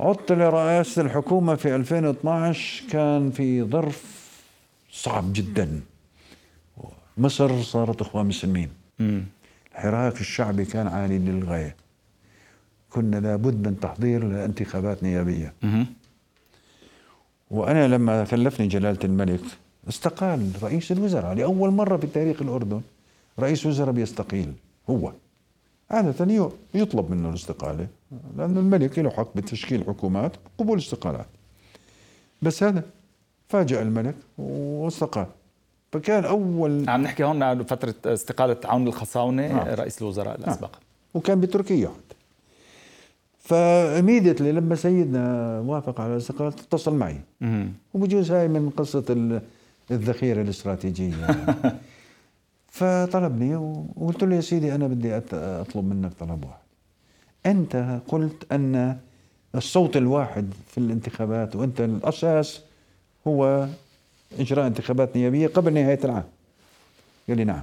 عدت 0.00 0.32
لرئاسة 0.32 1.02
الحكومة 1.02 1.54
في 1.54 1.74
2012 1.74 2.88
كان 2.90 3.30
في 3.30 3.62
ظرف 3.62 4.30
صعب 4.92 5.32
جدا. 5.32 5.80
مصر 7.16 7.62
صارت 7.62 8.00
اخوان 8.00 8.26
مسلمين. 8.26 8.70
الحراك 9.72 10.20
الشعبي 10.20 10.64
كان 10.64 10.86
عالي 10.86 11.18
للغاية. 11.18 11.76
كنا 12.90 13.16
لابد 13.16 13.68
من 13.68 13.80
تحضير 13.80 14.24
لانتخابات 14.24 15.02
نيابية. 15.02 15.52
وأنا 17.50 17.88
لما 17.88 18.24
كلفني 18.24 18.66
جلالة 18.66 18.98
الملك 19.04 19.44
استقال 19.88 20.52
رئيس 20.62 20.92
الوزراء 20.92 21.34
لأول 21.34 21.70
مرة 21.70 21.96
في 21.96 22.06
تاريخ 22.06 22.42
الأردن. 22.42 22.80
رئيس 23.38 23.66
وزراء 23.66 23.92
بيستقيل 23.92 24.52
هو. 24.90 25.12
عادة 25.92 26.50
يطلب 26.74 27.10
منه 27.10 27.28
الاستقالة 27.28 27.86
لأن 28.36 28.58
الملك 28.58 28.98
له 28.98 29.10
حق 29.10 29.36
بتشكيل 29.36 29.84
حكومات 29.84 30.32
قبول 30.58 30.78
استقالات. 30.78 31.26
بس 32.42 32.62
هذا 32.62 32.82
فاجأ 33.48 33.82
الملك 33.82 34.14
واستقال. 34.38 35.26
فكان 35.92 36.24
أول 36.24 36.88
عم 36.88 37.02
نحكي 37.02 37.24
هون 37.24 37.42
عن 37.42 37.62
فترة 37.62 37.94
استقالة 38.06 38.56
عون 38.64 38.88
الخصاونة 38.88 39.48
نعم. 39.48 39.68
رئيس 39.68 40.02
الوزراء 40.02 40.38
الأسبق. 40.38 40.70
نعم. 40.72 40.82
وكان 41.14 41.40
بتركيا 41.40 41.88
حتى 41.88 42.16
فإميديتلي 43.38 44.52
لما 44.52 44.74
سيدنا 44.74 45.60
وافق 45.60 46.00
على 46.00 46.12
الاستقالة 46.12 46.48
اتصل 46.48 46.94
معي. 46.94 47.20
وبجوز 47.94 48.30
هاي 48.30 48.48
من 48.48 48.70
قصة 48.70 49.04
الذخيرة 49.90 50.42
الاستراتيجية. 50.42 51.14
فطلبني 52.72 53.56
وقلت 53.56 54.24
له 54.24 54.36
يا 54.36 54.40
سيدي 54.40 54.74
أنا 54.74 54.86
بدي 54.86 55.16
أطلب 55.32 55.84
منك 55.84 56.12
طلب 56.20 56.44
واحد. 56.44 56.62
أنت 57.46 58.00
قلت 58.08 58.52
أن 58.52 58.98
الصوت 59.54 59.96
الواحد 59.96 60.54
في 60.66 60.78
الانتخابات 60.78 61.56
وأنت 61.56 61.80
الأساس 61.80 62.60
هو 63.26 63.68
إجراء 64.38 64.66
انتخابات 64.66 65.16
نيابية 65.16 65.46
قبل 65.46 65.74
نهاية 65.74 65.98
العام. 66.04 66.24
قال 67.28 67.36
لي 67.36 67.44
نعم. 67.44 67.62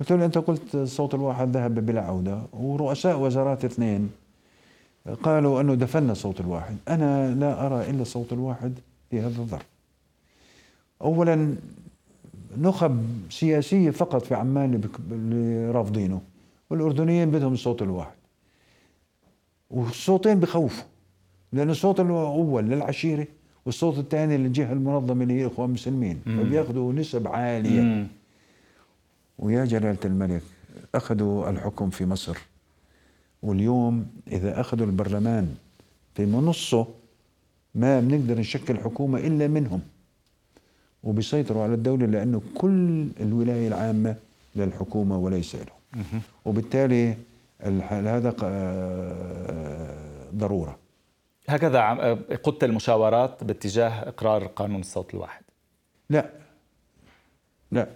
قلت 0.00 0.12
له 0.12 0.24
أنت 0.24 0.38
قلت 0.38 0.74
الصوت 0.74 1.14
الواحد 1.14 1.56
ذهب 1.56 1.86
بلا 1.86 2.00
عودة 2.00 2.42
ورؤساء 2.52 3.18
وزارات 3.18 3.64
اثنين 3.64 4.10
قالوا 5.22 5.60
أنه 5.60 5.74
دفنا 5.74 6.12
الصوت 6.12 6.40
الواحد. 6.40 6.76
أنا 6.88 7.34
لا 7.34 7.66
أرى 7.66 7.90
إلا 7.90 8.02
الصوت 8.02 8.32
الواحد 8.32 8.78
في 9.10 9.20
هذا 9.20 9.38
الظرف. 9.38 9.66
أولا 11.02 11.56
نخب 12.58 13.02
سياسية 13.30 13.90
فقط 13.90 14.24
في 14.24 14.34
عمان 14.34 14.82
اللي 15.10 15.70
رافضينه 15.70 16.20
والأردنيين 16.70 17.30
بدهم 17.30 17.52
الصوت 17.52 17.82
الواحد. 17.82 18.14
والصوتين 19.70 20.40
بخوفوا 20.40 20.84
لأن 21.52 21.70
الصوت 21.70 22.00
الأول 22.00 22.64
للعشيرة 22.64 23.26
والصوت 23.66 23.98
الثاني 23.98 24.36
للجهة 24.36 24.72
المنظمة 24.72 25.22
اللي 25.22 25.34
هي 25.34 25.46
الاخوان 25.46 25.68
المسلمين 25.68 26.20
فبياخذوا 26.24 26.92
نسب 26.92 27.28
عالية. 27.28 27.80
مم. 27.80 28.06
ويا 29.38 29.64
جلالة 29.64 29.98
الملك 30.04 30.42
أخذوا 30.94 31.50
الحكم 31.50 31.90
في 31.90 32.06
مصر. 32.06 32.38
واليوم 33.42 34.06
إذا 34.32 34.60
أخذوا 34.60 34.86
البرلمان 34.86 35.54
في 36.14 36.26
نصه 36.26 36.86
ما 37.74 38.00
بنقدر 38.00 38.38
نشكل 38.38 38.78
حكومة 38.78 39.18
إلا 39.18 39.48
منهم. 39.48 39.80
وبيسيطروا 41.04 41.62
على 41.62 41.74
الدولة 41.74 42.06
لأنه 42.06 42.42
كل 42.54 43.06
الولاية 43.20 43.68
العامة 43.68 44.16
للحكومة 44.56 45.18
وليس 45.18 45.54
لهم. 45.54 46.00
وبالتالي 46.44 47.14
هذا 47.88 48.34
آه، 48.42 49.94
ضرورة. 50.34 50.78
هكذا 51.48 52.12
قدت 52.42 52.64
المشاورات 52.64 53.44
باتجاه 53.44 54.08
إقرار 54.08 54.46
قانون 54.46 54.80
الصوت 54.80 55.14
الواحد. 55.14 55.42
لا. 56.10 56.30
لا. 57.72 57.88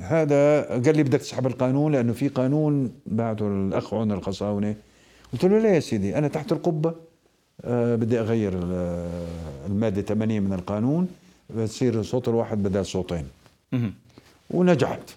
هذا 0.00 0.62
قال 0.62 0.96
لي 0.96 1.02
بدك 1.02 1.18
تسحب 1.18 1.46
القانون 1.46 1.92
لأنه 1.92 2.12
في 2.12 2.28
قانون 2.28 2.92
بعته 3.06 3.46
الأخ 3.46 3.94
عون 3.94 4.12
الخصاونة. 4.12 4.74
قلت 5.32 5.44
له 5.44 5.58
لا 5.58 5.74
يا 5.74 5.80
سيدي؟ 5.80 6.18
أنا 6.18 6.28
تحت 6.28 6.52
القبة. 6.52 6.94
أه 7.64 7.96
بدي 7.96 8.20
أغير 8.20 8.52
المادة 9.66 10.02
8 10.02 10.40
من 10.40 10.52
القانون. 10.52 11.08
بتصير 11.50 12.02
صوت 12.02 12.28
الواحد 12.28 12.62
بدل 12.62 12.86
صوتين. 12.86 13.24
ونجحت. 14.50 15.10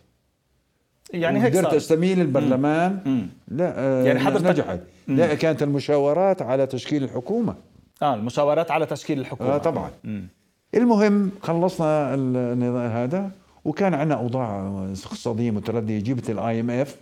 يعني 1.13 1.43
هيك 1.43 1.57
قدرت 1.57 1.74
أستميل 1.74 2.21
البرلمان. 2.21 3.00
مم. 3.05 3.27
لا 3.48 3.74
آه 3.79 4.03
يعني 4.03 4.19
حضرتك 4.19 4.45
نجحت. 4.45 4.79
لا 5.07 5.36
كانت 5.36 5.63
المشاورات 5.63 6.41
على 6.41 6.67
تشكيل 6.67 7.03
الحكومة. 7.03 7.55
آه 8.01 8.15
المشاورات 8.15 8.71
على 8.71 8.86
تشكيل 8.86 9.19
الحكومة. 9.19 9.50
آه 9.50 9.57
طبعا. 9.57 9.91
مم. 10.03 10.27
المهم 10.75 11.31
خلصنا 11.41 12.13
هذا. 13.03 13.31
وكان 13.65 13.93
عندنا 13.93 14.15
أوضاع 14.15 14.67
اقتصاديه 15.05 15.51
مترديه 15.51 16.00
جبت 16.00 16.29
ال 16.29 16.59
IMF 16.59 16.95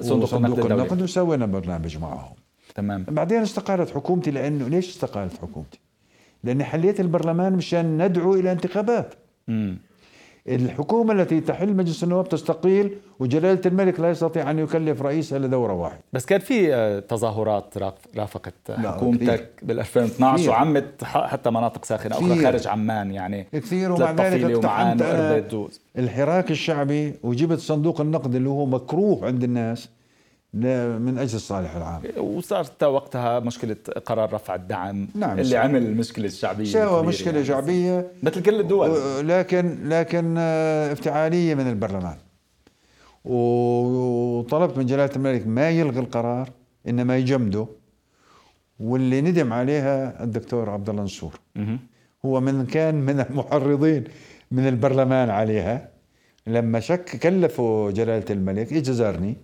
صندوق 0.00 0.34
النقد 0.34 0.72
النقد 0.72 1.02
وسوينا 1.02 1.46
برنامج 1.46 1.98
معهم. 1.98 2.34
تمام. 2.74 3.04
بعدين 3.08 3.42
استقالت 3.42 3.90
حكومتي 3.90 4.30
لأنه 4.30 4.68
ليش 4.68 4.88
استقالت 4.88 5.38
حكومتي؟ 5.42 5.78
لاني 6.44 6.64
حليت 6.64 7.00
البرلمان 7.00 7.52
مشان 7.52 8.04
ندعو 8.04 8.34
إلى 8.34 8.52
انتخابات. 8.52 9.14
مم. 9.48 9.78
الحكومة 10.48 11.12
التي 11.12 11.40
تحل 11.40 11.76
مجلس 11.76 12.04
النواب 12.04 12.28
تستقيل 12.28 12.96
وجلالة 13.18 13.60
الملك 13.66 14.00
لا 14.00 14.10
يستطيع 14.10 14.50
أن 14.50 14.58
يكلف 14.58 15.02
رئيسها 15.02 15.38
لدورة 15.38 15.72
واحد 15.72 15.98
بس 16.12 16.26
كان 16.26 16.40
في 16.40 16.74
آه، 16.74 16.98
تظاهرات 16.98 17.74
رافقت 18.16 18.54
حكومتك 18.70 19.50
بال 19.62 19.80
2012 19.80 20.50
وعمت 20.50 21.04
حتى 21.04 21.50
مناطق 21.50 21.84
ساخنة 21.84 22.18
أخرى 22.18 22.42
خارج 22.42 22.66
عمان 22.66 23.10
يعني. 23.10 23.46
كثير 23.52 23.92
ومع 23.92 24.12
ذلك 24.12 24.44
اقتحمت 24.44 25.70
الحراك 25.98 26.50
الشعبي 26.50 27.14
وجبت 27.22 27.58
صندوق 27.58 28.00
النقد 28.00 28.34
اللي 28.34 28.48
هو 28.48 28.66
مكروه 28.66 29.26
عند 29.26 29.44
الناس. 29.44 29.88
من 30.54 31.18
أجل 31.18 31.36
الصالح 31.36 31.76
العام. 31.76 32.02
وصارت 32.18 32.82
وقتها 32.82 33.40
مشكلة 33.40 33.76
قرار 34.06 34.32
رفع 34.32 34.54
الدعم 34.54 35.08
نعم 35.14 35.38
اللي 35.38 35.56
عمل 35.56 35.82
المشكلة 35.86 36.26
الشعبيه 36.26 36.64
سوى 36.64 37.02
مشكله 37.02 37.32
يعني. 37.32 37.44
شعبية. 37.44 38.12
مثل 38.22 38.42
كل 38.42 38.60
الدول. 38.60 38.90
لكن 39.28 39.88
لكن 39.88 40.34
آه، 40.38 40.92
افتعالية 40.92 41.54
من 41.54 41.68
البرلمان. 41.68 42.16
وطلبت 43.24 44.78
من 44.78 44.86
جلالة 44.86 45.16
الملك 45.16 45.46
ما 45.46 45.70
يلغي 45.70 46.00
القرار 46.00 46.50
إنما 46.88 47.16
يجمده. 47.16 47.66
واللي 48.80 49.20
ندم 49.20 49.52
عليها 49.52 50.24
الدكتور 50.24 50.70
عبد 50.70 50.88
الله 50.88 51.02
نصور. 51.02 51.40
هو 52.24 52.40
من 52.40 52.66
كان 52.66 52.94
من 52.94 53.20
المحرضين 53.20 54.04
من 54.50 54.68
البرلمان 54.68 55.30
عليها. 55.30 55.88
لما 56.46 56.80
شك 56.80 57.16
كلفوا 57.16 57.90
جلالة 57.90 58.24
الملك 58.30 58.72
اجى 58.72 58.92
زارني 58.92 59.36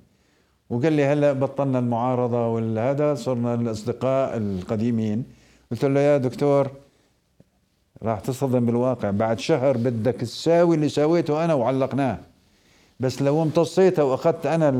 وقال 0.70 0.92
لي 0.92 1.04
هلا 1.04 1.32
بطلنا 1.32 1.78
المعارضة 1.78 2.48
والهذا 2.48 3.14
صرنا 3.14 3.54
الأصدقاء 3.54 4.36
القديمين. 4.36 5.24
قلت 5.70 5.84
له 5.84 6.00
يا 6.00 6.18
دكتور 6.18 6.70
راح 8.02 8.20
تصطدم 8.20 8.66
بالواقع. 8.66 9.10
بعد 9.10 9.38
شهر 9.38 9.76
بدك 9.76 10.14
تساوي 10.14 10.76
اللي 10.76 10.88
سويته 10.88 11.44
أنا 11.44 11.54
وعلقناه. 11.54 12.18
بس 13.00 13.22
لو 13.22 13.42
امتصيته 13.42 14.04
وأخذت 14.04 14.46
أنا 14.46 14.72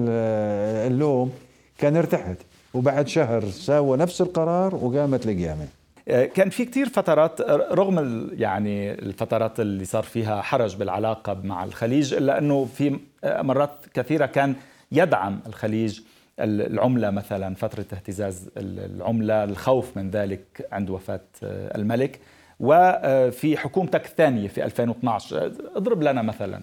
اللوم 0.87 1.33
كان 1.79 1.97
ارتحت. 1.97 2.37
وبعد 2.75 3.09
شهر 3.09 3.45
ساوى 3.45 3.97
نفس 3.97 4.21
القرار 4.21 4.75
وقامت 4.75 5.27
القيامة. 5.27 5.67
كان 6.07 6.51
في 6.51 6.65
كثير 6.65 6.89
فترات 6.89 7.41
رغم 7.51 8.29
يعني 8.33 8.93
الفترات 8.93 9.61
اللي 9.61 9.85
صار 9.85 10.03
فيها 10.03 10.43
حرج 10.43 10.77
بالعلاقة 10.77 11.41
مع 11.45 11.65
الخليج 11.65 12.15
إلا 12.15 12.39
أنه 12.39 12.65
في 12.65 12.99
مرات 13.25 13.71
كثيرة 13.95 14.27
كان 14.27 14.55
يدعم 14.93 15.41
الخليج 15.47 16.01
العملة 16.41 17.11
مثلا 17.11 17.55
فترة 17.55 17.87
اهتزاز 17.93 18.51
العملة 18.57 19.45
الخوف 19.45 19.97
من 19.97 20.11
ذلك 20.11 20.69
عند 20.73 20.91
وفاة 20.91 21.21
الملك. 21.43 22.21
وفي 22.61 23.57
حكومتك 23.57 24.05
الثانية 24.07 24.49
في 24.49 24.65
2012 24.65 25.53
اضرب 25.77 26.03
لنا 26.03 26.23
مثلا 26.23 26.61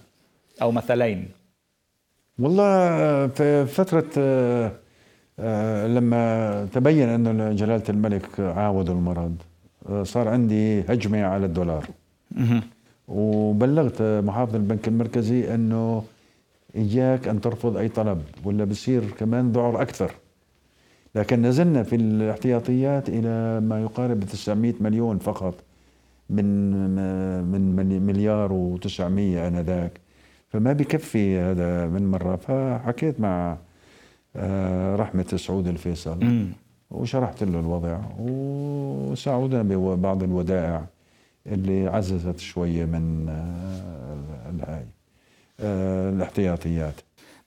أو 0.61 0.71
مثلين. 0.71 1.29
والله 2.39 3.27
في 3.27 3.65
فترة 3.65 4.09
آه، 5.39 5.87
لما 5.87 6.65
تبين 6.73 7.09
أن 7.09 7.55
جلالة 7.55 7.83
الملك 7.89 8.39
عاود 8.39 8.89
المرض 8.89 9.35
آه، 9.89 10.03
صار 10.03 10.27
عندي 10.27 10.81
هجمة 10.81 11.23
على 11.23 11.45
الدولار. 11.45 11.85
وبلغت 13.07 14.01
محافظ 14.01 14.55
البنك 14.55 14.87
المركزي 14.87 15.55
أنه 15.55 16.03
إياك 16.75 17.27
أن 17.27 17.41
ترفض 17.41 17.77
أي 17.77 17.89
طلب 17.89 18.21
ولا 18.45 18.63
بصير 18.63 19.03
كمان 19.19 19.51
ذعر 19.51 19.81
أكثر. 19.81 20.11
لكن 21.15 21.41
نزلنا 21.41 21.83
في 21.83 21.95
الاحتياطيات 21.95 23.09
إلى 23.09 23.59
ما 23.59 23.81
يقارب 23.81 24.19
900 24.23 24.73
مليون 24.79 25.17
فقط 25.17 25.55
من 26.29 26.71
من 27.43 28.01
مليار 28.05 28.49
و900 28.49 29.01
آنذاك. 29.47 29.99
فما 30.49 30.73
بكفي 30.73 31.39
هذا 31.39 31.87
من 31.87 32.11
مرة. 32.11 32.35
فحكيت 32.35 33.19
مع 33.19 33.57
آه، 34.35 34.95
رحمة 34.95 35.25
سعود 35.35 35.67
الفيصل 35.67 36.45
وشرحت 36.91 37.43
له 37.43 37.59
الوضع. 37.59 37.99
وساعدنا 38.19 39.63
ببعض 39.63 40.23
الودائع 40.23 40.85
اللي 41.47 41.87
عززت 41.87 42.39
شوية 42.39 42.85
من 42.85 43.29
آه، 43.29 44.49
الهاي. 44.49 44.85
الاحتياطيات. 45.59 46.93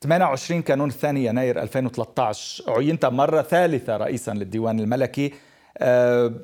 28 0.02 0.62
كانون 0.62 0.88
الثاني 0.88 1.24
يناير 1.24 1.62
2013 1.62 2.64
عينت 2.72 3.06
مرة 3.06 3.42
ثالثة 3.42 3.96
رئيسا 3.96 4.30
للديوان 4.30 4.80
الملكي. 4.80 5.32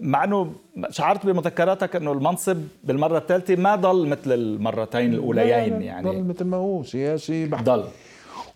مع 0.01 0.25
إنه 0.25 0.53
شعرت 0.91 1.27
بمذكراتك 1.27 1.97
إنه 1.97 2.13
المنصب 2.13 2.63
بالمرة 2.85 3.19
الثالثة 3.19 3.57
ما 3.57 3.77
ضل 3.77 4.07
مثل 4.09 4.33
المرتين 4.33 5.15
الأوليين 5.15 5.83
يعني. 5.83 6.11
ضل 6.11 6.25
مثل 6.25 6.45
ما 6.45 6.57
هو 6.57 6.83
سياسي 6.83 7.47
بحت. 7.47 7.65
ضل. 7.65 7.85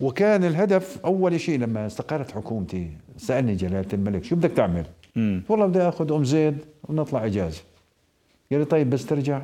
وكان 0.01 0.45
الهدف 0.45 0.99
أول 1.05 1.41
شيء 1.41 1.59
لما 1.59 1.87
استقرت 1.87 2.31
حكومتي 2.31 2.91
سألني 3.17 3.55
جلالة 3.55 3.89
الملك 3.93 4.25
شو 4.25 4.37
بدك 4.37 4.51
تعمل؟ 4.51 4.87
مم. 5.17 5.43
والله 5.49 5.67
بدي 5.67 5.83
آخذ 5.83 6.13
أم 6.13 6.25
زيد 6.25 6.59
ونطلع 6.89 7.27
إجازة. 7.27 7.63
قال 8.51 8.61
لي 8.61 8.65
طيب 8.65 8.91
بس 8.91 9.07
ترجع 9.07 9.43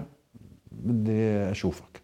بدي 0.72 1.50
أشوفك. 1.50 2.01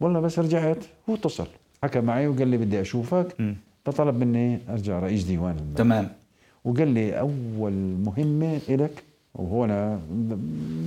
والله 0.00 0.20
بس 0.20 0.38
رجعت 0.38 0.84
هو 1.10 1.14
اتصل 1.14 1.46
حكى 1.82 2.00
معي 2.00 2.26
وقال 2.26 2.48
لي 2.48 2.56
بدي 2.56 2.80
أشوفك. 2.80 3.26
مم. 3.38 3.56
فطلب 3.84 4.16
مني 4.20 4.58
أرجع 4.70 4.98
رئيس 4.98 5.24
ديوان 5.24 5.56
الملك. 5.58 5.76
تمام. 5.76 6.08
وقال 6.64 6.88
لي 6.88 7.20
أول 7.20 7.72
مهمة 8.04 8.60
لك 8.68 9.02
وهنا 9.34 10.00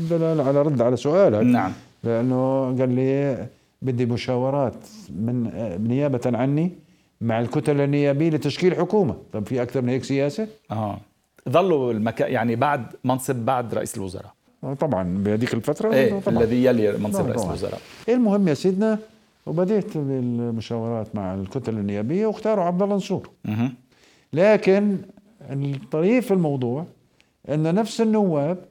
دلال 0.09 0.41
على 0.41 0.61
رد 0.61 0.81
على 0.81 0.95
سؤالك. 0.95 1.43
نعم. 1.43 1.71
لأنه 2.03 2.65
قال 2.79 2.95
لي 2.95 3.47
بدي 3.81 4.05
مشاورات 4.05 4.75
من 5.09 5.49
نيابة 5.87 6.21
عني 6.25 6.71
مع 7.21 7.39
الكتل 7.39 7.81
النيابية 7.81 8.29
لتشكيل 8.29 8.75
حكومة. 8.75 9.15
طب 9.33 9.45
في 9.45 9.61
أكثر 9.61 9.81
من 9.81 9.89
هيك 9.89 10.03
سياسة؟ 10.03 10.47
آه. 10.71 10.99
ظلوا 11.49 11.91
المكان 11.91 12.31
يعني 12.31 12.55
بعد 12.55 12.85
منصب 13.03 13.35
بعد 13.35 13.73
رئيس 13.73 13.97
الوزراء. 13.97 14.33
طبعا 14.79 15.23
بهذيك 15.23 15.53
الفترة 15.53 15.93
إيه 15.93 16.19
طبعا. 16.19 16.39
الذي 16.43 16.65
يلي 16.65 16.97
منصب 16.97 17.27
رئيس 17.27 17.45
الوزراء. 17.45 17.79
المهم 18.09 18.47
يا 18.47 18.53
سيدنا 18.53 18.99
وبديت 19.45 19.97
بالمشاورات 19.97 21.15
مع 21.15 21.33
الكتل 21.33 21.73
النيابية 21.73 22.25
واختاروا 22.27 22.63
عبد 22.63 22.81
الله 22.81 22.95
نصور. 22.95 23.29
لكن 24.33 24.97
الطريف 25.51 26.25
في 26.27 26.33
الموضوع 26.33 26.85
إن 27.49 27.75
نفس 27.75 28.01
النواب 28.01 28.65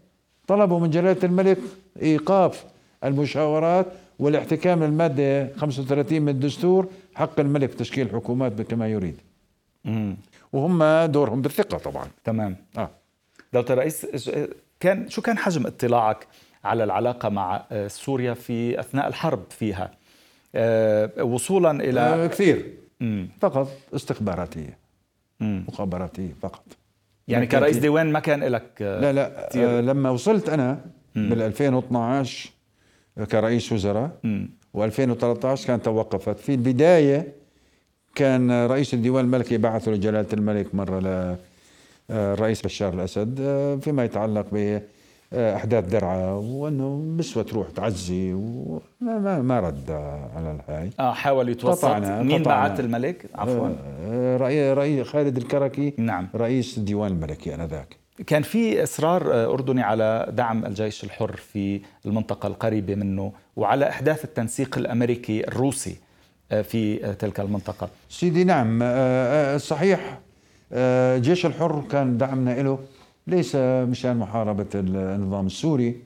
طلبوا 0.46 0.80
من 0.80 0.90
جلالة 0.90 1.24
الملك 1.24 1.58
إيقاف 2.02 2.64
المشاورات 3.04 3.86
والاحتكام 4.18 4.82
المادة 4.82 5.52
35 5.56 6.22
من 6.22 6.28
الدستور 6.28 6.88
حق 7.14 7.40
الملك 7.40 7.74
تشكيل 7.74 8.10
حكومات 8.10 8.60
كما 8.62 8.88
يريد. 8.88 9.16
مم. 9.84 10.16
وهم 10.52 11.04
دورهم 11.04 11.42
بالثقة 11.42 11.78
طبعا. 11.78 12.06
تمام. 12.24 12.56
آه. 12.78 12.90
دكتور 13.52 13.78
رئيس 13.78 14.06
كان 14.80 15.08
شو 15.08 15.22
كان 15.22 15.38
حجم 15.38 15.66
اطلاعك 15.66 16.26
على 16.64 16.84
العلاقة 16.84 17.28
مع 17.28 17.62
سوريا 17.86 18.34
في 18.34 18.80
أثناء 18.80 19.08
الحرب 19.08 19.42
فيها؟ 19.50 19.90
وصولا 21.20 21.70
إلى 21.70 22.00
آه 22.00 22.26
كثير. 22.26 22.72
مم. 23.00 23.28
فقط 23.40 23.68
استخباراتية 23.94 24.78
مم. 25.40 25.64
مخابراتية 25.68 26.34
فقط. 26.42 26.62
يعني 27.28 27.46
كرئيس 27.46 27.76
ديوان 27.76 28.12
ما 28.12 28.20
كان 28.20 28.44
لك 28.44 28.82
آه، 28.82 29.00
لا 29.00 29.12
لا 29.12 29.56
آه 29.56 29.80
لما 29.80 30.10
وصلت 30.10 30.48
أنا 30.48 30.80
بال 31.14 31.42
2012 31.42 32.50
كرئيس 33.30 33.72
وزراء 33.72 34.10
و2013 34.76 35.66
كان 35.66 35.82
توقفت. 35.82 36.38
في 36.38 36.54
البداية 36.54 37.32
كان 38.14 38.66
رئيس 38.66 38.94
الديوان 38.94 39.24
الملكي 39.24 39.58
بعثه 39.58 39.92
لجلالة 39.92 40.28
الملك 40.32 40.74
مرة 40.74 41.36
للرئيس 42.10 42.62
بشار 42.62 42.94
الأسد 42.94 43.38
فيما 43.84 44.04
يتعلق 44.04 44.46
بأحداث 45.32 45.84
درعا 45.84 46.30
وأنه 46.32 47.16
بسوى 47.16 47.44
تروح 47.44 47.70
تعزي 47.70 48.32
وما 48.32 49.42
ما 49.42 49.60
رد 49.60 49.90
على 50.36 50.58
الهاي 50.68 50.90
آه 51.00 51.12
حاول 51.12 51.48
يتوسط 51.48 51.94
مين 51.94 52.42
بعث 52.42 52.80
الملك؟ 52.80 53.26
عفوا. 53.34 53.68
رئيس 54.36 54.78
رئي 54.78 55.04
خالد 55.04 55.36
الكركي 55.36 55.92
نعم. 55.98 56.28
رئيس 56.34 56.78
الديوان 56.78 57.12
الملكي 57.12 57.54
آنذاك. 57.54 58.02
كان 58.26 58.42
في 58.42 58.82
إصرار 58.82 59.32
آه، 59.32 59.52
أردني 59.52 59.82
على 59.82 60.26
دعم 60.32 60.66
الجيش 60.66 61.04
الحر 61.04 61.36
في 61.36 61.80
المنطقة 62.06 62.46
القريبة 62.46 62.94
منه 62.94 63.32
وعلى 63.56 63.88
أحداث 63.88 64.24
التنسيق 64.24 64.78
الأمريكي 64.78 65.48
الروسي 65.48 65.96
آه، 66.52 66.62
في 66.62 67.04
آه، 67.06 67.12
تلك 67.12 67.40
المنطقة. 67.40 67.88
سيدي 68.08 68.44
نعم 68.44 68.78
صحيح 69.58 70.18
الجيش 70.72 71.46
الحر 71.46 71.82
كان 71.90 72.18
دعمنا 72.18 72.62
له 72.62 72.78
ليس 73.26 73.56
مشان 73.56 74.16
محاربة 74.16 74.66
النظام 74.74 75.46
السوري 75.46 75.96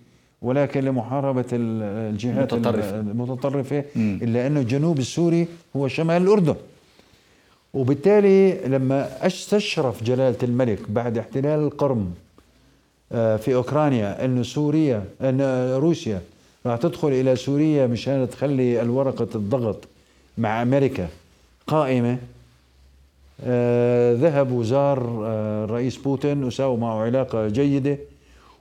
ولكن 0.42 0.84
لمحاربة 0.84 1.44
الجهات 1.52 2.52
المتطرفة, 2.52 3.00
المتطرفة 3.00 3.84
إلا 3.96 4.46
أنه 4.46 4.60
الجنوب 4.60 4.98
السوري 4.98 5.46
هو 5.76 5.88
شمال 5.88 6.22
الأردن. 6.22 6.54
وبالتالي 7.74 8.52
لما 8.66 9.26
استشرف 9.26 10.02
جلالة 10.04 10.36
الملك 10.42 10.78
بعد 10.90 11.18
احتلال 11.18 11.60
القرم 11.60 12.14
آه، 13.12 13.36
في 13.36 13.54
أوكرانيا 13.54 14.24
أن 14.24 14.42
سوريا 14.42 15.04
أن 15.20 15.40
روسيا 15.76 16.20
راح 16.66 16.78
تدخل 16.78 17.08
إلى 17.08 17.36
سوريا 17.36 17.86
مشان 17.86 18.28
تخلي 18.30 18.82
الورقة 18.82 19.28
الضغط 19.34 19.84
مع 20.38 20.62
أمريكا 20.62 21.08
قائمة 21.66 22.18
ذهب 24.14 24.52
وزار 24.52 25.24
آه، 25.26 25.64
الرئيس 25.64 25.96
بوتين 25.96 26.44
وساووا 26.44 26.76
معه 26.78 27.02
علاقة 27.02 27.48
جيدة 27.48 27.98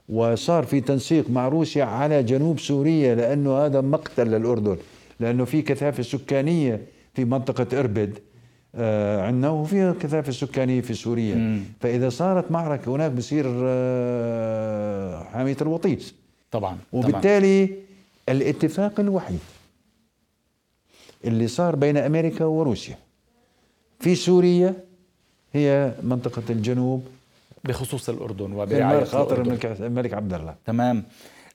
وصار 0.08 0.64
في 0.64 0.80
تنسيق 0.80 1.30
مع 1.30 1.48
روسيا 1.48 1.84
على 1.84 2.22
جنوب 2.22 2.58
سوريا 2.58 3.14
لأنه 3.14 3.56
هذا 3.58 3.80
مقتل 3.80 4.26
للأردن 4.26 4.76
لأنه 5.20 5.44
في 5.44 5.62
كثافة 5.62 6.02
سكانية 6.02 6.82
في 7.14 7.24
منطقة 7.24 7.80
إربد 7.80 8.18
آه، 8.74 9.22
عندنا 9.22 9.50
وفي 9.50 9.92
كثافة 10.00 10.32
سكانية 10.32 10.80
في 10.80 10.94
سوريا 10.94 11.34
مم. 11.34 11.60
فإذا 11.80 12.08
صارت 12.08 12.50
معركة 12.50 12.90
هناك 12.96 13.10
بصير 13.10 13.44
آه، 13.48 15.22
حاميه 15.24 15.56
الوطيس 15.62 16.14
طبعا 16.50 16.78
وبالتالي 16.92 17.66
طبعاً. 17.66 17.78
الاتفاق 18.28 19.00
الوحيد 19.00 19.38
اللي 21.24 21.48
صار 21.48 21.76
بين 21.76 21.96
أمريكا 21.96 22.44
وروسيا 22.44 22.96
في 24.00 24.14
سوريا 24.14 24.74
هي 25.52 25.92
منطقة 26.02 26.42
الجنوب. 26.50 27.06
بخصوص 27.64 28.08
الأردن 28.08 28.52
وبرعاية 28.52 29.04
خاطر 29.04 29.40
الملك 29.80 30.14
عبد 30.14 30.34
الله. 30.34 30.54
تمام. 30.66 31.04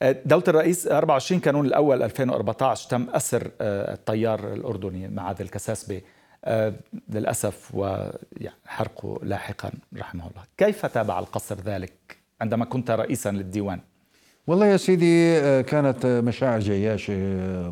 آه، 0.01 0.15
دولة 0.25 0.43
الرئيس 0.47 0.87
24 0.87 1.41
كانون 1.41 1.65
الأول 1.65 2.03
2014 2.03 2.89
تم 2.89 3.07
أسر 3.09 3.51
الطيار 3.61 4.53
الأردني 4.53 5.07
معاذ 5.07 5.41
الكساسبي. 5.41 6.03
آه، 6.45 6.73
للأسف 7.09 7.69
وحرقه 7.73 9.19
لاحقا 9.23 9.71
رحمه 9.97 10.23
الله. 10.27 10.43
كيف 10.57 10.85
تابع 10.85 11.19
القصر 11.19 11.55
ذلك 11.65 12.17
عندما 12.41 12.65
كنت 12.65 12.91
رئيسا 12.91 13.29
للديوان؟ 13.29 13.79
والله 14.47 14.65
يا 14.65 14.77
سيدي 14.77 15.37
آه، 15.37 15.61
كانت 15.61 16.05
مشاعر 16.05 16.59
جياشة 16.59 17.13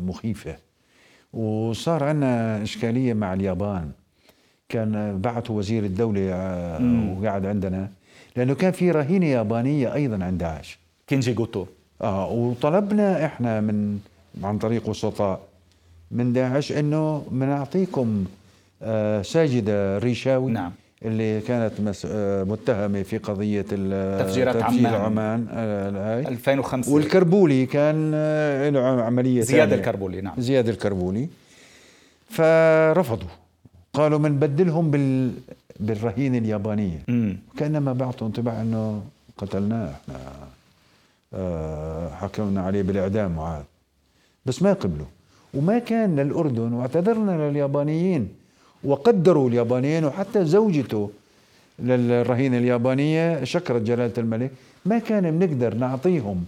مخيفة 0.00 0.56
وصار 1.32 2.04
عندنا 2.04 2.62
إشكالية 2.62 3.14
مع 3.14 3.34
اليابان. 3.34 3.90
كان 4.70 5.18
بعثوا 5.20 5.58
وزير 5.58 5.84
الدولة 5.84 6.20
آه، 6.32 7.16
وقعد 7.20 7.46
عندنا. 7.46 7.88
لأنه 8.36 8.54
كان 8.54 8.72
في 8.72 8.90
رهينة 8.90 9.26
يابانية 9.26 9.94
أيضا 9.94 10.24
عند 10.24 10.38
داعش 10.38 10.78
كينجي 11.06 11.32
جوتو. 11.32 11.66
آه 12.02 12.30
وطلبنا 12.30 13.24
إحنا 13.26 13.60
من 13.60 13.98
عن 14.44 14.58
طريق 14.58 14.88
وسطاء 14.88 15.40
من 16.10 16.32
داعش 16.32 16.72
إنه 16.72 17.24
بنعطيكم 17.30 18.24
آه 18.82 19.22
ساجده 19.22 19.98
ريشاوي 19.98 20.52
نعم. 20.52 20.72
اللي 21.04 21.40
كانت 21.40 21.80
مس... 21.80 22.06
آه 22.10 22.44
متهمة 22.44 23.02
في 23.02 23.18
قضية 23.18 23.62
تفجيرات 23.62 24.56
تفجير 24.56 24.86
عمان. 24.88 24.94
عمان 25.00 25.46
آه 25.50 26.16
هاي 26.16 26.28
2005 26.28 26.92
والكربولي 26.92 27.66
كان 27.66 28.12
آه 28.14 28.70
له 28.70 28.80
عملية 29.02 29.40
زياد. 29.40 29.72
الكربولي 29.72 30.20
نعم. 30.20 30.34
زياد 30.38 30.68
الكربولي. 30.68 31.28
فرفضوا. 32.30 33.28
قالوا 33.94 34.18
بنبدلهم 34.18 34.90
بال 34.90 35.32
بالرهينه 35.80 36.38
اليابانيه 36.38 36.98
امم 37.08 37.36
كأنما 37.56 37.92
بعطوا 37.92 38.26
انطباع 38.26 38.60
أنه 38.62 39.02
قتلناه 39.38 39.90
إحنا. 39.90 40.18
آه، 41.34 42.08
حكمنا 42.14 42.60
عليه 42.62 42.82
بالإعدام 42.82 43.38
وعاد. 43.38 43.64
بس 44.46 44.62
ما 44.62 44.72
قبلوا. 44.72 45.06
وما 45.54 45.78
كان 45.78 46.16
للأردن 46.20 46.72
واعتذرنا 46.72 47.50
لليابانيين 47.50 48.28
وقدروا 48.84 49.48
اليابانيين 49.48 50.04
وحتى 50.04 50.44
زوجته 50.44 51.10
للرهينه 51.78 52.58
اليابانية 52.58 53.44
شكرت 53.44 53.82
جلالة 53.82 54.12
الملك. 54.18 54.50
ما 54.86 54.98
كان 54.98 55.38
بنقدر 55.38 55.74
نعطيهم 55.74 56.44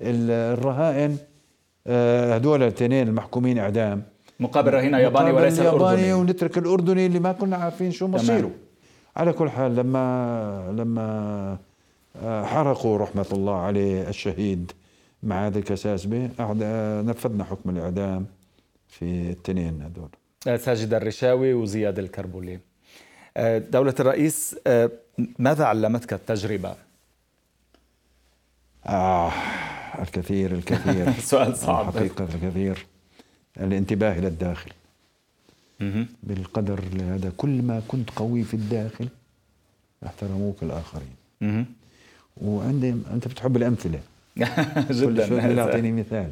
ال- 0.00 0.30
الرهائن 0.58 1.16
آه، 1.86 2.34
هدول 2.34 2.62
الاثنين 2.62 3.08
المحكومين 3.08 3.58
إعدام. 3.58 4.02
مقابل 4.40 4.74
رهينه 4.74 4.98
ياباني 4.98 5.24
مقابل 5.30 5.42
وليس 5.42 5.60
الياباني 5.60 5.84
الاردني 5.86 6.12
ونترك 6.12 6.58
الأردني 6.58 7.06
اللي 7.06 7.18
ما 7.20 7.32
كنا 7.32 7.56
عارفين 7.56 7.92
شو 7.92 8.06
تمام. 8.06 8.20
مصيره 8.20 8.50
على 9.16 9.32
كل 9.32 9.50
حال 9.50 9.76
لما 9.76 10.74
لما 10.78 11.58
آه، 12.22 12.44
حرقوا 12.44 12.98
رحمة 12.98 13.26
الله 13.32 13.56
عليه 13.60 14.08
الشهيد 14.08 14.72
معاذ 15.22 15.56
الكساسبه 15.56 16.28
أعد- 16.38 16.56
آه، 16.62 17.02
نفذنا 17.02 17.44
حكم 17.44 17.70
الإعدام 17.70 18.26
في 18.88 19.30
التنين 19.30 19.82
هذول 19.82 20.08
آه، 20.48 20.56
ساجد 20.56 20.94
الرشاوي 20.94 21.54
وزياد 21.54 21.98
الكربولي 21.98 22.58
دولة 23.58 23.94
الرئيس 24.00 24.56
ماذا 25.38 25.64
علمتك 25.64 26.12
التجربة؟ 26.12 26.74
آه 28.86 29.32
الكثير 30.02 30.52
الكثير 30.52 31.12
سؤال 31.30 31.56
صعب. 31.56 31.96
حقيقة 31.96 32.24
الكثير 32.34 32.86
الانتباه 33.60 34.18
إلى 34.18 34.28
الداخل. 34.28 34.70
بالقدر 36.22 36.80
هذا 37.00 37.32
كل 37.36 37.62
ما 37.62 37.82
كنت 37.88 38.10
قوي 38.10 38.42
في 38.42 38.54
الداخل 38.54 39.08
أحترموك 40.06 40.56
الآخرين. 40.62 41.66
وعندي 42.42 42.94
أنت 43.12 43.28
بتحب 43.28 43.56
الأمثلة. 43.56 44.00
كل 44.88 45.14
جدا 45.14 45.62
اعطيني 45.62 45.92
مثال. 46.00 46.30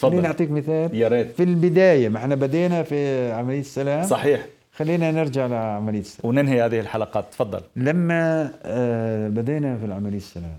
خليني 0.00 0.16
تفضل 0.16 0.26
أعطيك 0.26 0.50
مثال. 0.50 0.94
يا 0.94 1.08
ريت. 1.08 1.30
في 1.36 1.42
البداية 1.42 2.08
ما 2.08 2.18
إحنا 2.18 2.34
بدينا 2.34 2.82
في 2.82 3.32
عملية 3.32 3.60
السلام. 3.60 4.06
صحيح. 4.06 4.46
خلينا 4.76 5.10
نرجع 5.10 5.46
لعملية 5.46 6.00
السلام. 6.00 6.28
وننهي 6.28 6.62
هذه 6.62 6.80
الحلقات. 6.80 7.24
تفضل. 7.32 7.60
لما 7.76 8.52
آه، 8.62 9.28
بدينا 9.28 9.76
في 9.78 9.84
العملية 9.84 10.16
السلام 10.16 10.58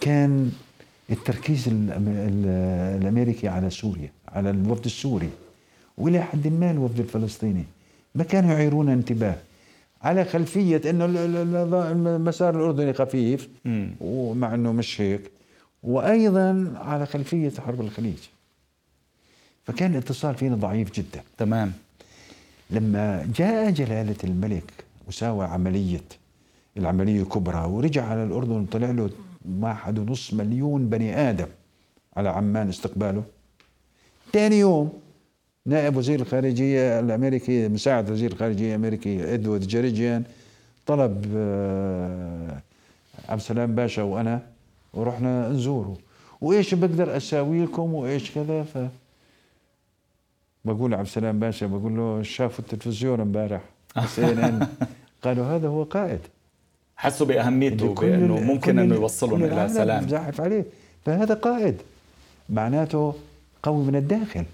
كان 0.00 0.52
التركيز 1.12 1.68
الأمريكي 1.68 3.48
على 3.48 3.70
سوريا 3.70 4.10
على 4.28 4.50
الوفد 4.50 4.84
السوري 4.84 5.30
وإلى 5.98 6.22
حد 6.22 6.46
ما 6.48 6.70
الوفد 6.70 6.98
الفلسطيني. 7.00 7.64
ما 8.14 8.24
كانوا 8.24 8.52
يعيرون 8.52 8.88
انتباه. 8.88 9.36
على 10.02 10.24
خلفية 10.24 10.90
إنه 10.90 11.04
ال- 11.04 11.16
ال- 11.16 11.56
ال- 11.56 12.06
المسار 12.06 12.56
الأردني 12.56 12.92
خفيف. 12.92 13.48
ومع 14.00 14.54
إنه 14.54 14.72
مش 14.72 15.00
هيك. 15.00 15.30
وأيضا 15.82 16.72
على 16.76 17.06
خلفية 17.06 17.52
حرب 17.66 17.80
الخليج. 17.80 18.18
فكان 19.64 19.92
الاتصال 19.92 20.34
فينا 20.34 20.56
ضعيف 20.56 20.92
جدا. 20.92 21.22
تمام. 21.38 21.72
لما 22.70 23.28
جاء 23.36 23.70
جلالة 23.70 24.16
الملك 24.24 24.72
وساوى 25.08 25.46
عملية 25.46 26.00
العملية 26.76 27.22
كبرى 27.22 27.64
ورجع 27.64 28.04
على 28.04 28.24
الأردن 28.24 28.52
وطلع 28.52 28.90
له 28.90 29.10
واحد 29.60 29.98
ونص 29.98 30.34
مليون 30.34 30.88
بني 30.88 31.30
آدم. 31.30 31.48
على 32.16 32.28
عمان 32.28 32.68
استقباله. 32.68 33.24
ثاني 34.32 34.58
يوم 34.58 34.92
نائب 35.66 35.96
وزير 35.96 36.20
الخارجية 36.20 37.00
الأمريكي 37.00 37.68
مساعد 37.68 38.10
وزير 38.10 38.32
الخارجية 38.32 38.70
الأمريكي 38.70 39.34
إدوارد 39.34 39.60
جيريجيان 39.60 40.24
طلب 40.86 41.26
آه، 41.36 42.60
عبد 43.28 43.40
السلام 43.40 43.74
باشا 43.74 44.02
وأنا 44.02 44.42
ورحنا 44.94 45.48
نزوره. 45.48 45.96
وإيش 46.40 46.74
بقدر 46.74 47.16
أساوي 47.16 47.64
لكم 47.64 47.94
وإيش 47.94 48.30
كذا؟ 48.30 48.62
ف 48.62 48.78
بقول 50.64 50.90
لعبد 50.90 51.06
السلام 51.06 51.38
باشا 51.38 51.66
بقول 51.66 51.96
له 51.96 52.22
شافوا 52.22 52.64
التلفزيون 52.64 53.20
امبارح 53.20 53.62
CNN 54.16 54.64
قالوا 55.22 55.44
هذا 55.46 55.68
هو 55.68 55.82
قائد. 55.82 56.20
حسوا 57.02 57.26
بأهميته 57.26 57.94
بأنه 57.94 58.40
ممكن 58.40 58.78
إنه 58.78 58.94
يوصلهم 58.94 59.44
إلى 59.44 59.68
سلام. 59.68 60.04
بزعف 60.04 60.40
عليه. 60.40 60.64
فهذا 61.04 61.34
قائد. 61.34 61.76
معناته 62.48 63.14
قوي 63.62 63.84
من 63.84 63.96
الداخل. 63.96 64.44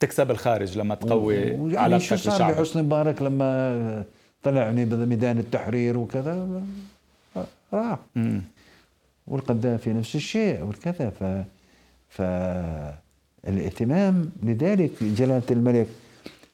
تكسب 0.00 0.30
الخارج 0.30 0.78
لما 0.78 0.94
تقوي 0.94 1.36
يعني 1.36 1.76
علاقتك 1.78 2.06
شو 2.06 2.16
صار 2.16 2.52
بحسني 2.52 2.82
مبارك 2.82 3.22
لما 3.22 4.04
طلعني 4.42 4.84
بميدان 4.84 5.38
التحرير 5.38 5.98
وكذا؟ 5.98 6.62
راح 7.72 7.98
مم. 8.16 8.42
والقذافي 9.26 9.92
نفس 9.92 10.14
الشيء 10.14 10.62
والكذا. 10.64 11.10
ف 11.10 11.24
ف 12.08 12.22
الاهتمام 13.48 14.30
لذلك 14.42 14.90
جلالة 15.02 15.42
الملك 15.50 15.86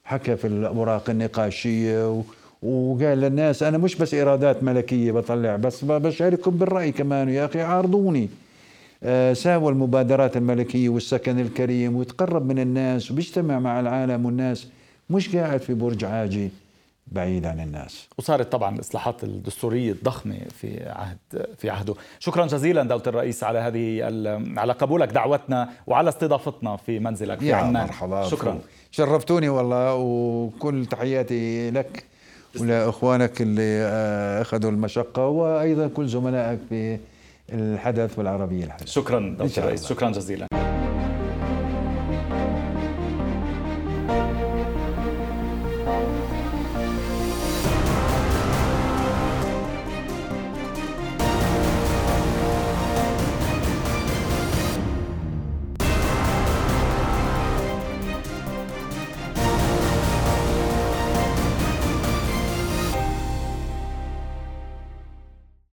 حكى 0.03 0.35
في 0.35 0.47
الأوراق 0.47 1.09
النقاشية 1.09 2.11
و... 2.11 2.21
وقال 2.63 3.17
للناس 3.21 3.63
أنا 3.63 3.77
مش 3.77 3.95
بس 3.95 4.13
إيرادات 4.13 4.63
ملكية 4.63 5.11
بطلع 5.11 5.55
بس 5.55 5.83
بشارككم 5.85 6.51
بالرأي 6.51 6.91
كمان 6.91 7.29
يا 7.29 7.45
أخي 7.45 7.61
عارضوني. 7.61 8.29
آه، 9.03 9.33
ساوى 9.33 9.71
المبادرات 9.71 10.37
الملكية 10.37 10.89
والسكن 10.89 11.39
الكريم 11.39 11.95
ويتقرب 11.95 12.45
من 12.45 12.59
الناس 12.59 13.11
وبيجتمع 13.11 13.59
مع 13.59 13.79
العالم 13.79 14.25
والناس 14.25 14.67
مش 15.09 15.35
قاعد 15.35 15.61
في 15.61 15.73
برج 15.73 16.05
عاجي 16.05 16.49
بعيد 17.07 17.45
عن 17.45 17.59
الناس. 17.59 18.07
وصارت 18.17 18.51
طبعا 18.51 18.75
الإصلاحات 18.75 19.23
الدستورية 19.23 19.91
الضخمة 19.91 20.37
في 20.61 20.89
عهد 20.89 21.17
في 21.57 21.69
عهده. 21.69 21.93
شكرا 22.19 22.45
جزيلا 22.45 22.83
دوله 22.83 23.03
الرئيس 23.07 23.43
على 23.43 23.59
هذه 23.59 24.03
على 24.59 24.73
قبولك 24.73 25.07
دعوتنا 25.09 25.69
وعلى 25.87 26.09
استضافتنا 26.09 26.75
في 26.75 26.99
منزلك. 26.99 27.39
في 27.39 27.47
يا 27.47 27.55
عمان 27.55 27.83
مرحبا. 27.83 28.23
شكرا. 28.23 28.59
شرفتوني 28.91 29.49
والله 29.49 29.95
وكل 29.95 30.85
تحياتي 30.85 31.71
لك. 31.71 32.03
ولاخوانك 32.59 33.41
اللي 33.41 33.81
آه، 33.83 34.41
أخذوا 34.41 34.71
المشقة 34.71 35.27
وأيضا 35.27 35.87
كل 35.87 36.07
زملائك 36.07 36.59
في 36.69 36.97
الحدث 37.53 38.19
والعربية 38.19 38.63
الحدث. 38.65 38.87
شكرا 38.87 39.17
الله. 39.19 39.75
شكرا 39.75 40.11
جزيلا. 40.11 40.47